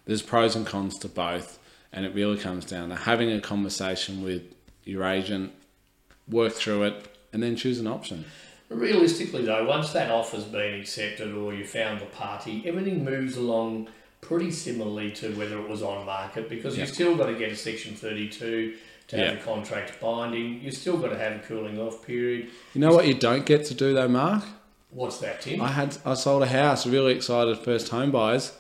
there's 0.06 0.22
pros 0.22 0.56
and 0.56 0.66
cons 0.66 0.98
to 1.00 1.08
both, 1.08 1.60
and 1.92 2.06
it 2.06 2.14
really 2.14 2.38
comes 2.38 2.66
down 2.66 2.90
to 2.90 2.96
having 2.96 3.32
a 3.32 3.42
conversation 3.42 4.24
with 4.24 4.44
your 4.84 5.04
agent, 5.04 5.52
work 6.28 6.54
through 6.54 6.84
it, 6.84 7.16
and 7.34 7.44
then 7.44 7.56
choose 7.56 7.80
an 7.80 7.88
option. 7.88 8.26
Realistically, 8.70 9.46
though, 9.46 9.66
once 9.66 9.92
that 9.94 10.12
offer's 10.12 10.46
been 10.46 10.80
accepted 10.80 11.34
or 11.34 11.54
you 11.54 11.66
found 11.66 12.02
the 12.02 12.06
party, 12.06 12.64
everything 12.66 13.04
moves 13.04 13.36
along 13.36 13.88
pretty 14.22 14.52
similarly 14.52 15.12
to 15.12 15.32
whether 15.36 15.58
it 15.60 15.68
was 15.68 15.82
on 15.82 16.06
market 16.06 16.50
because 16.50 16.78
yep. 16.78 16.86
you've 16.86 16.94
still 16.94 17.16
got 17.16 17.28
to 17.28 17.36
get 17.36 17.52
a 17.52 17.56
Section 17.56 17.96
32 17.96 18.76
to 19.08 19.18
have 19.18 19.36
yep. 19.36 19.42
a 19.42 19.44
contract 19.44 20.00
binding. 20.00 20.62
You've 20.62 20.76
still 20.76 20.98
got 20.98 21.10
to 21.10 21.18
have 21.18 21.38
a 21.38 21.40
cooling 21.40 21.80
off 21.80 22.06
period. 22.06 22.50
You 22.76 22.82
know 22.82 22.94
what 22.94 23.08
you 23.08 23.16
don't 23.16 23.46
get 23.46 23.66
to 23.66 23.74
do 23.74 23.94
though, 23.94 24.08
Mark? 24.08 24.44
What's 24.92 25.18
that, 25.20 25.42
Tim? 25.42 25.62
I 25.62 25.70
had 25.70 25.98
I 26.06 26.14
sold 26.16 26.44
a 26.44 26.48
house, 26.48 26.86
really 26.86 27.14
excited 27.14 27.58
first 27.60 27.90
home 27.90 28.12
buyers 28.12 28.52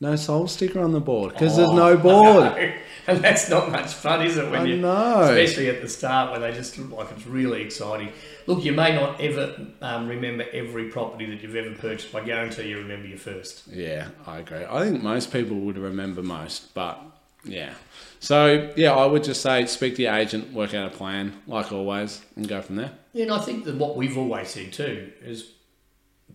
no 0.00 0.16
soul 0.16 0.46
sticker 0.46 0.80
on 0.80 0.92
the 0.92 1.00
board 1.00 1.32
because 1.32 1.58
oh, 1.58 1.62
there's 1.62 1.72
no 1.74 1.96
board. 1.96 2.74
And 3.08 3.22
that's 3.22 3.48
not 3.48 3.70
much 3.70 3.94
fun, 3.94 4.26
is 4.26 4.36
it? 4.36 4.50
When 4.50 4.62
I 4.62 4.64
you, 4.64 4.78
know. 4.78 5.20
Especially 5.20 5.68
at 5.68 5.80
the 5.80 5.88
start 5.88 6.32
where 6.32 6.40
they 6.40 6.52
just 6.56 6.76
look 6.76 6.90
like 6.98 7.16
it's 7.16 7.24
really 7.24 7.62
exciting. 7.62 8.12
Look, 8.48 8.64
you 8.64 8.72
may 8.72 8.96
not 8.96 9.20
ever 9.20 9.64
um, 9.80 10.08
remember 10.08 10.44
every 10.52 10.88
property 10.88 11.26
that 11.26 11.40
you've 11.40 11.54
ever 11.54 11.72
purchased, 11.76 12.12
but 12.12 12.24
I 12.24 12.26
guarantee 12.26 12.68
you 12.68 12.78
remember 12.78 13.06
your 13.06 13.18
first. 13.18 13.68
Yeah, 13.68 14.08
I 14.26 14.38
agree. 14.38 14.64
I 14.68 14.82
think 14.82 15.04
most 15.04 15.32
people 15.32 15.56
would 15.56 15.78
remember 15.78 16.20
most, 16.20 16.74
but 16.74 17.00
yeah. 17.44 17.74
So, 18.18 18.72
yeah, 18.76 18.92
I 18.92 19.06
would 19.06 19.22
just 19.22 19.40
say 19.40 19.66
speak 19.66 19.94
to 19.96 20.02
your 20.02 20.14
agent, 20.14 20.52
work 20.52 20.74
out 20.74 20.92
a 20.92 20.96
plan, 20.96 21.32
like 21.46 21.70
always, 21.70 22.24
and 22.34 22.48
go 22.48 22.60
from 22.60 22.74
there. 22.74 22.90
Yeah, 23.12 23.24
and 23.24 23.32
I 23.32 23.38
think 23.38 23.64
that 23.66 23.76
what 23.76 23.96
we've 23.96 24.18
always 24.18 24.48
said 24.48 24.72
too 24.72 25.12
is 25.22 25.52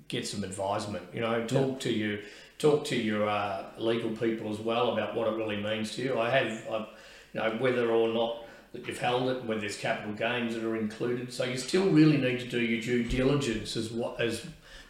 get 0.07 0.25
some 0.25 0.45
advisement. 0.45 1.03
You 1.13 1.19
know, 1.19 1.45
talk 1.45 1.73
yeah. 1.73 1.79
to 1.79 1.91
you 1.91 2.19
talk 2.61 2.85
to 2.85 2.95
your 2.95 3.27
uh, 3.27 3.63
legal 3.77 4.11
people 4.11 4.51
as 4.51 4.59
well 4.59 4.91
about 4.91 5.15
what 5.15 5.27
it 5.27 5.35
really 5.35 5.61
means 5.61 5.95
to 5.95 6.03
you. 6.03 6.19
I 6.19 6.29
have, 6.29 6.67
I, 6.69 6.77
you 7.33 7.39
know, 7.39 7.55
whether 7.59 7.89
or 7.89 8.09
not 8.09 8.45
that 8.73 8.87
you've 8.87 8.99
held 8.99 9.29
it, 9.29 9.43
whether 9.45 9.61
there's 9.61 9.77
capital 9.77 10.13
gains 10.13 10.53
that 10.53 10.63
are 10.63 10.77
included. 10.77 11.33
So 11.33 11.43
you 11.43 11.57
still 11.57 11.89
really 11.89 12.17
need 12.17 12.39
to 12.39 12.47
do 12.47 12.61
your 12.61 12.81
due 12.81 13.03
diligence 13.03 13.75
as 13.75 13.91
what 13.91 14.21
as 14.21 14.45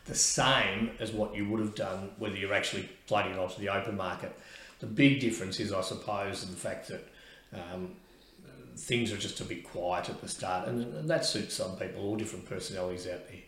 the 0.06 0.16
same 0.16 0.92
as 1.00 1.12
what 1.12 1.36
you 1.36 1.48
would 1.48 1.60
have 1.60 1.76
done 1.76 2.10
whether 2.18 2.36
you're 2.36 2.54
actually 2.54 2.90
floating 3.06 3.38
onto 3.38 3.60
the 3.60 3.70
open 3.70 3.96
market. 3.96 4.38
The 4.80 4.88
big 4.88 5.20
difference 5.20 5.60
is, 5.60 5.72
I 5.72 5.82
suppose, 5.82 6.44
the 6.46 6.56
fact 6.56 6.88
that 6.88 7.08
um, 7.54 7.92
things 8.76 9.12
are 9.12 9.18
just 9.18 9.40
a 9.42 9.46
bit 9.46 9.64
quiet 9.64 10.10
at 10.10 10.22
the 10.22 10.28
start, 10.28 10.68
and 10.68 11.08
that 11.08 11.26
suits 11.26 11.56
some 11.56 11.76
people, 11.76 12.04
all 12.04 12.16
different 12.16 12.46
personalities 12.46 13.08
out 13.08 13.28
there. 13.30 13.42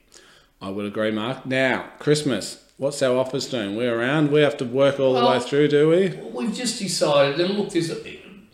I 0.61 0.69
would 0.69 0.85
agree, 0.85 1.11
Mark. 1.11 1.45
Now, 1.45 1.89
Christmas 1.99 2.62
what's 2.77 3.01
our 3.01 3.17
office 3.17 3.49
doing? 3.49 3.75
We're 3.75 3.97
around. 3.99 4.31
We 4.31 4.41
have 4.41 4.57
to 4.57 4.65
work 4.65 4.99
all 4.99 5.13
well, 5.13 5.25
the 5.25 5.39
way 5.39 5.39
through, 5.39 5.67
do 5.69 5.89
we? 5.89 6.09
We've 6.31 6.53
just 6.53 6.79
decided. 6.79 7.39
And 7.39 7.57
look, 7.57 7.71
there's. 7.71 7.91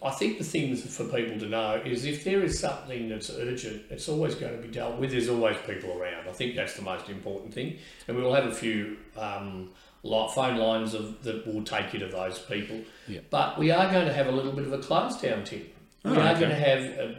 I 0.02 0.12
think 0.12 0.38
the 0.38 0.46
thing 0.46 0.76
for 0.78 1.04
people 1.04 1.38
to 1.40 1.46
know 1.46 1.82
is 1.86 2.06
if 2.06 2.24
there 2.24 2.42
is 2.42 2.58
something 2.58 3.10
that's 3.10 3.30
urgent, 3.30 3.84
it's 3.90 4.08
always 4.08 4.34
going 4.34 4.56
to 4.56 4.62
be 4.66 4.70
dealt 4.70 4.98
with. 4.98 5.12
There's 5.12 5.28
always 5.28 5.58
people 5.68 5.92
around. 6.02 6.30
I 6.30 6.32
think 6.32 6.56
that's 6.56 6.76
the 6.76 6.84
most 6.84 7.10
important 7.10 7.54
thing. 7.54 7.78
And 8.08 8.16
we 8.16 8.24
will 8.24 8.34
have 8.34 8.46
a 8.46 8.54
few 8.54 8.96
um, 9.18 9.72
phone 10.02 10.56
lines 10.56 10.94
of 10.94 11.22
that 11.24 11.46
will 11.46 11.64
take 11.64 11.92
you 11.92 12.00
to 12.00 12.08
those 12.08 12.40
people. 12.40 12.80
Yeah. 13.10 13.20
But 13.30 13.60
we 13.60 13.72
are 13.72 13.92
going 13.92 14.08
to 14.08 14.14
have 14.14 14.28
a 14.28 14.32
little 14.32 14.54
bit 14.54 14.66
of 14.66 14.72
a 14.72 14.78
close 14.80 15.20
down, 15.22 15.44
Tim. 15.44 15.66
we 16.06 16.12
Oh, 16.12 16.16
are 16.16 16.30
okay. 16.30 16.40
going 16.40 16.52
to 16.52 16.56
have 16.56 16.80
a, 16.80 17.18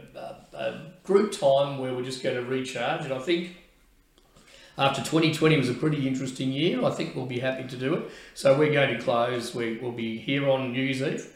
a, 0.53 0.57
a 0.57 0.93
group 1.03 1.33
time 1.33 1.77
where 1.77 1.93
we're 1.93 2.03
just 2.03 2.23
going 2.23 2.35
to 2.35 2.43
recharge, 2.43 3.03
and 3.03 3.13
I 3.13 3.19
think 3.19 3.57
after 4.81 5.01
2020 5.01 5.57
was 5.57 5.69
a 5.69 5.73
pretty 5.73 6.07
interesting 6.07 6.51
year. 6.51 6.83
I 6.83 6.89
think 6.91 7.15
we'll 7.15 7.25
be 7.25 7.39
happy 7.39 7.67
to 7.67 7.77
do 7.77 7.93
it. 7.93 8.11
So 8.33 8.57
we're 8.57 8.73
going 8.73 8.97
to 8.97 9.01
close. 9.03 9.53
We, 9.53 9.77
we'll 9.77 9.91
be 9.91 10.17
here 10.17 10.49
on 10.49 10.71
New 10.73 10.81
Year's 10.81 11.01
Eve, 11.01 11.33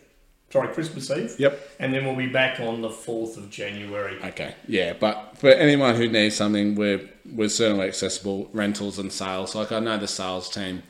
sorry, 0.51 0.73
Christmas 0.73 1.09
Eve, 1.11 1.35
Yep. 1.37 1.69
and 1.79 1.93
then 1.93 2.05
we'll 2.05 2.15
be 2.15 2.27
back 2.27 2.59
on 2.59 2.81
the 2.81 2.89
4th 2.89 3.37
of 3.37 3.49
January. 3.49 4.17
Okay. 4.23 4.55
Yeah, 4.67 4.93
but 4.99 5.37
for 5.37 5.49
anyone 5.49 5.95
who 5.95 6.07
needs 6.09 6.35
something, 6.35 6.75
we're 6.75 7.07
we're 7.31 7.49
certainly 7.49 7.87
accessible 7.87 8.49
rentals 8.53 8.99
and 8.99 9.11
sales. 9.11 9.55
Like 9.55 9.71
I 9.71 9.79
know 9.79 9.97
the 9.97 10.07
sales 10.07 10.49
team. 10.49 10.83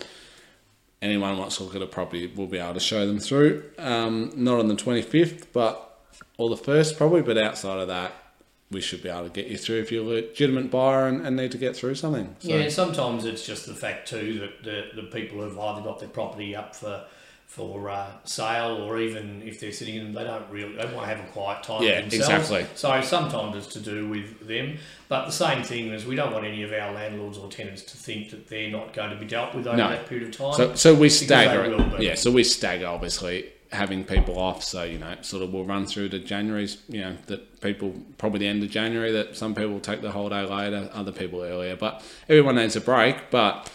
Anyone 1.01 1.37
wants 1.37 1.57
to 1.57 1.63
look 1.63 1.75
at 1.75 1.81
a 1.81 1.87
property, 1.87 2.31
we'll 2.35 2.47
be 2.47 2.57
able 2.57 2.73
to 2.73 2.79
show 2.79 3.05
them 3.05 3.19
through. 3.19 3.63
Um, 3.77 4.31
not 4.35 4.59
on 4.59 4.67
the 4.69 4.75
twenty 4.75 5.01
fifth, 5.01 5.51
but 5.53 5.99
or 6.37 6.49
the 6.49 6.57
first 6.57 6.97
probably. 6.97 7.21
But 7.21 7.37
outside 7.37 7.79
of 7.79 7.87
that, 7.89 8.13
we 8.71 8.81
should 8.81 9.03
be 9.03 9.09
able 9.09 9.23
to 9.25 9.29
get 9.29 9.47
you 9.47 9.57
through 9.57 9.79
if 9.79 9.91
you're 9.91 10.03
a 10.03 10.07
legitimate 10.07 10.71
buyer 10.71 11.07
and, 11.07 11.25
and 11.25 11.35
need 11.37 11.51
to 11.51 11.57
get 11.57 11.75
through 11.75 11.95
something. 11.95 12.35
So, 12.39 12.49
Yeah, 12.49 12.67
sometimes 12.69 13.23
it's 13.25 13.45
just 13.45 13.67
the 13.67 13.75
fact 13.75 14.07
too 14.07 14.39
that 14.39 14.63
the, 14.63 15.01
the 15.01 15.07
people 15.07 15.41
have 15.43 15.57
either 15.57 15.81
got 15.81 15.99
their 15.99 16.09
property 16.09 16.55
up 16.55 16.75
for 16.75 17.05
for 17.47 17.89
uh, 17.91 18.07
sale 18.25 18.77
or 18.83 18.99
even 18.99 19.41
if 19.43 19.59
they're 19.59 19.71
sitting 19.71 19.95
in 19.95 20.03
them, 20.03 20.13
they 20.13 20.23
don't 20.23 20.49
really 20.49 20.75
they 20.75 20.83
want 20.85 21.01
to 21.01 21.05
have 21.05 21.19
a 21.19 21.27
quiet 21.31 21.63
time 21.63 21.83
Yeah, 21.83 22.01
themselves. 22.01 22.49
exactly. 22.51 22.65
So 22.75 22.99
sometimes 23.01 23.55
it's 23.55 23.67
to 23.73 23.79
do 23.79 24.09
with 24.09 24.45
them, 24.47 24.77
but 25.07 25.25
the 25.27 25.31
same 25.31 25.63
thing 25.63 25.89
is 25.89 26.05
we 26.07 26.15
don't 26.15 26.33
want 26.33 26.43
any 26.43 26.63
of 26.63 26.73
our 26.73 26.91
landlords 26.91 27.37
or 27.37 27.47
tenants 27.47 27.83
to 27.83 27.97
think 27.97 28.31
that 28.31 28.47
they're 28.49 28.71
not 28.71 28.93
going 28.93 29.11
to 29.11 29.15
be 29.15 29.25
dealt 29.27 29.53
with 29.53 29.67
over 29.67 29.77
No. 29.77 29.89
that 29.89 30.07
period 30.07 30.27
of 30.29 30.35
time. 30.35 30.53
So, 30.55 30.75
so 30.75 30.95
we 30.95 31.07
stagger 31.07 31.63
it. 31.65 32.01
Yeah, 32.01 32.15
so 32.15 32.31
we 32.31 32.43
stagger 32.43 32.87
obviously 32.87 33.45
having 33.75 34.03
people 34.03 34.39
off. 34.39 34.63
So 34.63 34.83
you 34.83 34.97
know, 34.97 35.15
sort 35.21 35.43
of 35.43 35.53
we'll 35.53 35.65
run 35.65 35.85
through 35.85 36.09
to 36.09 36.19
January's. 36.19 36.77
You 36.87 37.01
know, 37.01 37.17
that 37.27 37.61
people 37.61 37.93
probably 38.17 38.39
the 38.39 38.47
end 38.47 38.63
of 38.63 38.69
January. 38.69 39.11
That 39.11 39.35
some 39.35 39.53
people 39.53 39.79
take 39.79 40.01
the 40.01 40.11
holiday 40.11 40.45
later, 40.45 40.89
other 40.93 41.11
people 41.11 41.41
earlier. 41.41 41.75
But 41.75 42.03
everyone 42.27 42.55
needs 42.55 42.75
a 42.75 42.81
break. 42.81 43.29
But 43.29 43.69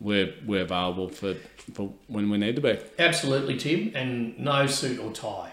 we're 0.00 0.32
we're 0.46 0.62
available 0.62 1.08
for 1.08 1.34
for 1.72 1.92
when 2.06 2.30
we 2.30 2.38
need 2.38 2.56
to 2.56 2.62
be. 2.62 2.78
Absolutely, 2.98 3.56
Tim, 3.56 3.92
and 3.94 4.38
no 4.38 4.66
suit 4.66 4.98
or 5.00 5.12
tie. 5.12 5.52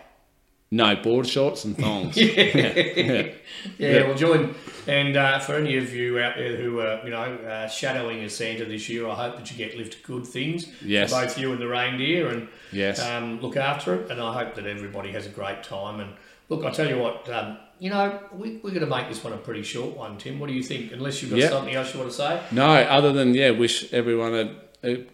No 0.74 0.96
board 0.96 1.28
shorts 1.28 1.66
and 1.66 1.78
thongs. 1.78 2.18
Yeah, 3.78 4.08
well, 4.08 4.16
join. 4.16 4.56
And 4.88 5.16
uh, 5.16 5.40
for 5.40 5.54
any 5.56 5.78
of 5.78 5.94
you 5.94 6.20
out 6.20 6.36
there 6.36 6.58
who 6.58 6.80
are, 6.80 7.00
you 7.04 7.12
know, 7.12 7.18
uh, 7.22 7.68
shadowing 7.68 8.24
a 8.24 8.30
Santa 8.30 8.66
this 8.66 8.90
year, 8.90 9.08
I 9.08 9.14
hope 9.14 9.38
that 9.38 9.50
you 9.52 9.58
get 9.58 9.78
lifted 9.78 10.02
good 10.04 10.26
things 10.26 10.68
Yes. 10.84 11.12
for 11.14 11.22
both 11.22 11.38
you 11.38 11.52
and 11.52 11.62
the 11.62 11.68
reindeer, 11.68 12.28
and 12.30 12.48
Yes. 12.72 13.00
um, 13.02 13.40
look 13.40 13.56
after 13.56 13.94
it. 13.94 14.12
And 14.12 14.20
I 14.20 14.34
hope 14.34 14.56
that 14.56 14.66
everybody 14.66 15.12
has 15.12 15.26
a 15.28 15.30
great 15.30 15.62
time. 15.64 16.00
And 16.00 16.12
look, 16.50 16.66
I 16.66 16.72
tell 16.72 16.90
you 16.90 16.98
what, 16.98 17.30
um, 17.30 17.58
you 17.80 17.90
know, 17.92 18.20
we, 18.34 18.58
we're 18.64 18.72
going 18.72 18.82
to 18.82 18.88
make 18.88 19.08
this 19.08 19.24
one 19.24 19.34
a 19.34 19.38
pretty 19.38 19.64
short 19.64 19.96
one, 19.96 20.18
Tim. 20.18 20.40
What 20.40 20.48
do 20.48 20.54
you 20.56 20.64
think? 20.64 20.92
Unless 20.92 21.22
you've 21.22 21.32
got 21.32 21.40
Yeah. 21.40 21.50
something 21.50 21.76
else 21.76 21.94
you 21.94 22.00
want 22.00 22.12
to 22.12 22.18
say. 22.18 22.42
No, 22.52 22.66
other 22.68 23.14
than 23.14 23.34
yeah, 23.36 23.52
wish 23.52 23.94
everyone 23.94 24.34
a 24.34 24.56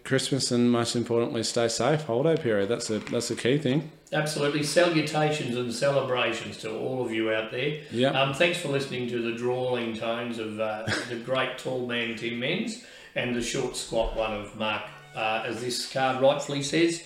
Christmas 0.04 0.50
and 0.50 0.70
most 0.70 0.96
importantly, 0.96 1.42
stay 1.42 1.68
safe. 1.68 2.02
Holiday 2.02 2.40
period. 2.40 2.68
That's 2.68 2.90
a 2.90 2.98
that's 2.98 3.30
a 3.30 3.36
key 3.36 3.58
thing. 3.58 3.90
Absolutely. 4.12 4.64
Salutations 4.64 5.56
and 5.56 5.72
celebrations 5.72 6.56
to 6.58 6.76
all 6.76 7.04
of 7.04 7.12
you 7.12 7.32
out 7.32 7.52
there. 7.52 7.80
Yeah. 7.92 8.10
Um, 8.10 8.34
thanks 8.34 8.58
for 8.58 8.68
listening 8.68 9.08
to 9.10 9.22
the 9.22 9.38
drawling 9.38 9.96
tones 9.96 10.38
of 10.38 10.58
uh, 10.58 10.86
the 11.08 11.16
great 11.16 11.58
tall 11.58 11.86
man 11.86 12.16
Tim 12.16 12.40
Menz 12.40 12.84
and 13.14 13.34
the 13.34 13.42
short 13.42 13.76
squat 13.76 14.16
one 14.16 14.32
of 14.32 14.56
Mark, 14.56 14.82
uh, 15.14 15.44
as 15.46 15.60
this 15.60 15.90
card 15.92 16.20
rightfully 16.20 16.62
says. 16.62 17.04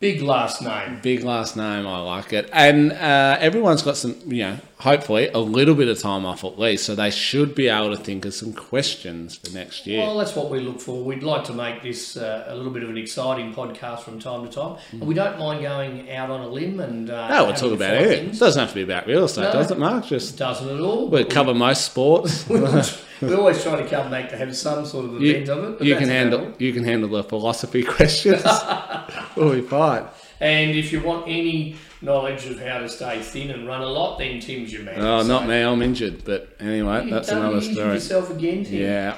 Big 0.00 0.22
last 0.22 0.62
name. 0.62 0.98
Big 1.02 1.22
last 1.24 1.56
name, 1.56 1.86
I 1.86 2.00
like 2.00 2.32
it. 2.32 2.48
And 2.52 2.90
uh, 2.92 3.36
everyone's 3.38 3.82
got 3.82 3.98
some, 3.98 4.16
you 4.26 4.44
know, 4.44 4.58
hopefully 4.80 5.28
a 5.28 5.38
little 5.38 5.74
bit 5.74 5.88
of 5.88 5.98
time 6.00 6.24
off 6.24 6.42
at 6.44 6.58
least, 6.58 6.84
so 6.84 6.94
they 6.94 7.10
should 7.10 7.54
be 7.54 7.68
able 7.68 7.94
to 7.96 8.02
think 8.02 8.24
of 8.24 8.34
some 8.34 8.52
questions 8.52 9.36
for 9.36 9.50
next 9.54 9.86
year. 9.86 10.00
Well, 10.00 10.18
that's 10.18 10.34
what 10.34 10.50
we 10.50 10.60
look 10.60 10.80
for. 10.80 11.02
We'd 11.04 11.22
like 11.22 11.44
to 11.44 11.52
make 11.52 11.82
this 11.82 12.16
uh, 12.16 12.46
a 12.48 12.54
little 12.56 12.72
bit 12.72 12.82
of 12.82 12.90
an 12.90 12.96
exciting 12.98 13.54
podcast 13.54 14.00
from 14.00 14.18
time 14.18 14.46
to 14.46 14.52
time. 14.52 14.78
And 14.92 15.02
we 15.02 15.14
don't 15.14 15.38
mind 15.38 15.62
going 15.62 16.10
out 16.10 16.30
on 16.30 16.40
a 16.40 16.48
limb 16.48 16.80
and. 16.80 17.10
Uh, 17.10 17.28
no, 17.28 17.44
we'll 17.46 17.54
talk 17.54 17.72
about 17.72 17.94
it. 17.94 18.24
It 18.24 18.38
doesn't 18.38 18.58
have 18.60 18.70
to 18.70 18.74
be 18.74 18.82
about 18.82 19.06
real 19.06 19.24
estate, 19.24 19.42
No. 19.42 19.52
does 19.52 19.70
it, 19.70 19.78
Mark? 19.78 20.06
Just 20.06 20.36
Doesn't 20.38 20.68
at 20.68 20.80
all. 20.80 21.08
we 21.08 21.24
cover 21.24 21.54
most 21.54 21.84
sports. 21.84 22.48
we 22.48 23.34
always 23.34 23.62
try 23.62 23.80
to 23.80 23.86
come 23.88 24.10
back 24.10 24.30
to 24.30 24.36
have 24.36 24.56
some 24.56 24.86
sort 24.86 25.04
of 25.04 25.20
you, 25.20 25.34
event 25.34 25.48
of 25.50 25.80
it. 25.80 25.84
you 25.86 25.94
can 25.96 26.08
handle 26.08 26.52
you 26.58 26.72
can 26.72 26.84
handle 26.84 27.08
the 27.10 27.22
philosophy 27.22 27.82
questions. 27.96 28.42
we'll 29.36 29.52
be 29.54 29.60
fine. 29.60 30.06
And 30.40 30.70
if 30.70 30.90
you 30.90 31.02
want 31.02 31.28
any 31.28 31.76
knowledge 32.02 32.46
of 32.46 32.60
how 32.60 32.78
to 32.78 32.88
stay 32.88 33.20
thin 33.20 33.50
and 33.50 33.66
run 33.66 33.82
a 33.82 33.86
lot, 33.88 34.18
then 34.18 34.40
Tim's 34.40 34.72
your 34.72 34.82
man. 34.82 35.00
Oh, 35.00 35.22
So- 35.22 35.28
not 35.28 35.46
me. 35.46 35.60
I'm 35.60 35.82
injured, 35.82 36.24
but 36.24 36.48
anyway, 36.60 37.04
You 37.04 37.10
that's 37.10 37.28
another 37.28 37.56
injure 37.58 37.72
story. 37.72 37.94
yourself 37.94 38.30
again, 38.30 38.64
Tim. 38.64 38.80
Yeah, 38.82 39.16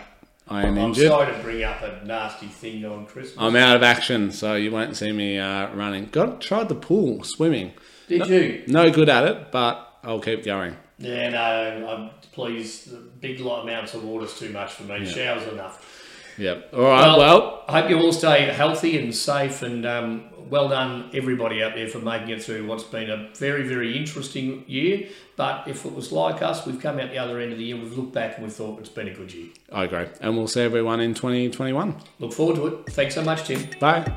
I 0.49 0.63
am 0.63 0.77
injured. 0.77 0.79
I'm 0.83 0.89
injured. 0.89 1.07
sorry 1.09 1.33
to 1.35 1.39
bring 1.43 1.63
up 1.63 1.83
a 1.83 2.05
nasty 2.07 2.47
thing 2.47 2.85
on 2.85 3.07
Christmas. 3.07 3.37
I'm 3.39 3.57
out 3.57 3.77
of 3.77 3.83
action, 3.83 4.33
so 4.33 4.55
you 4.55 4.71
won't 4.71 4.97
see 4.97 5.13
me 5.13 5.39
uh, 5.39 5.73
running. 5.75 6.07
Got 6.07 6.41
tried 6.41 6.69
the 6.69 6.75
pool, 6.75 7.23
swimming. 7.25 7.73
Did 8.09 8.27
you? 8.27 8.65
No 8.67 8.91
good 8.91 9.09
at 9.09 9.25
it, 9.25 9.53
but 9.53 9.89
I'll 10.03 10.21
keep 10.21 10.45
going. 10.45 10.77
Yeah, 10.99 11.31
no. 11.31 11.89
I'm, 11.89 12.11
please, 12.33 12.85
the 12.85 12.97
big 12.97 13.41
lot 13.41 13.63
amounts 13.63 13.95
of 13.95 14.05
water's 14.05 14.39
too 14.39 14.51
much 14.51 14.73
for 14.73 14.83
me. 14.85 15.07
Showers 15.07 15.47
enough. 15.49 16.12
Yep. 16.39 16.71
All 16.75 16.81
right. 16.83 17.17
Well, 17.17 17.65
I 17.69 17.81
hope 17.81 17.91
you 17.91 17.99
all 17.99 18.13
stay 18.13 18.45
healthy 18.47 18.99
and 18.99 19.15
safe, 19.15 19.63
and 19.63 19.87
um, 19.87 20.25
well 20.53 20.69
done 20.69 21.11
everybody 21.15 21.63
out 21.63 21.75
there 21.75 21.89
for 21.89 21.99
making 21.99 22.29
it 22.29 22.43
through 22.43 22.67
what's 22.67 22.85
been 22.85 23.11
a 23.11 23.31
very, 23.35 23.67
very 23.67 23.97
interesting 23.97 24.65
year. 24.67 25.09
But 25.37 25.67
if 25.67 25.85
it 25.87 25.95
was 25.95 26.13
like 26.13 26.43
us, 26.43 26.67
we've 26.67 26.81
come 26.81 27.01
out 27.01 27.11
the 27.11 27.19
other 27.19 27.41
end 27.41 27.53
of 27.53 27.59
the 27.59 27.65
year, 27.65 27.77
we've 27.77 27.97
looked 27.97 28.13
back 28.13 28.35
and 28.37 28.45
we've 28.45 28.53
thought 28.53 28.79
it's 28.79 28.91
been 28.91 29.09
a 29.09 29.15
good 29.15 29.33
year. 29.33 29.49
I 29.73 29.85
agree. 29.85 30.07
And 30.21 30.37
we'll 30.37 30.49
see 30.49 30.61
everyone 30.61 31.01
in 31.01 31.15
2021. 31.15 31.97
Look 32.19 32.33
forward 32.35 32.57
to 32.57 32.67
it. 32.67 32.93
Thanks 32.93 33.15
so 33.15 33.25
much, 33.25 33.45
Tim. 33.45 33.67
Bye. 33.81 34.13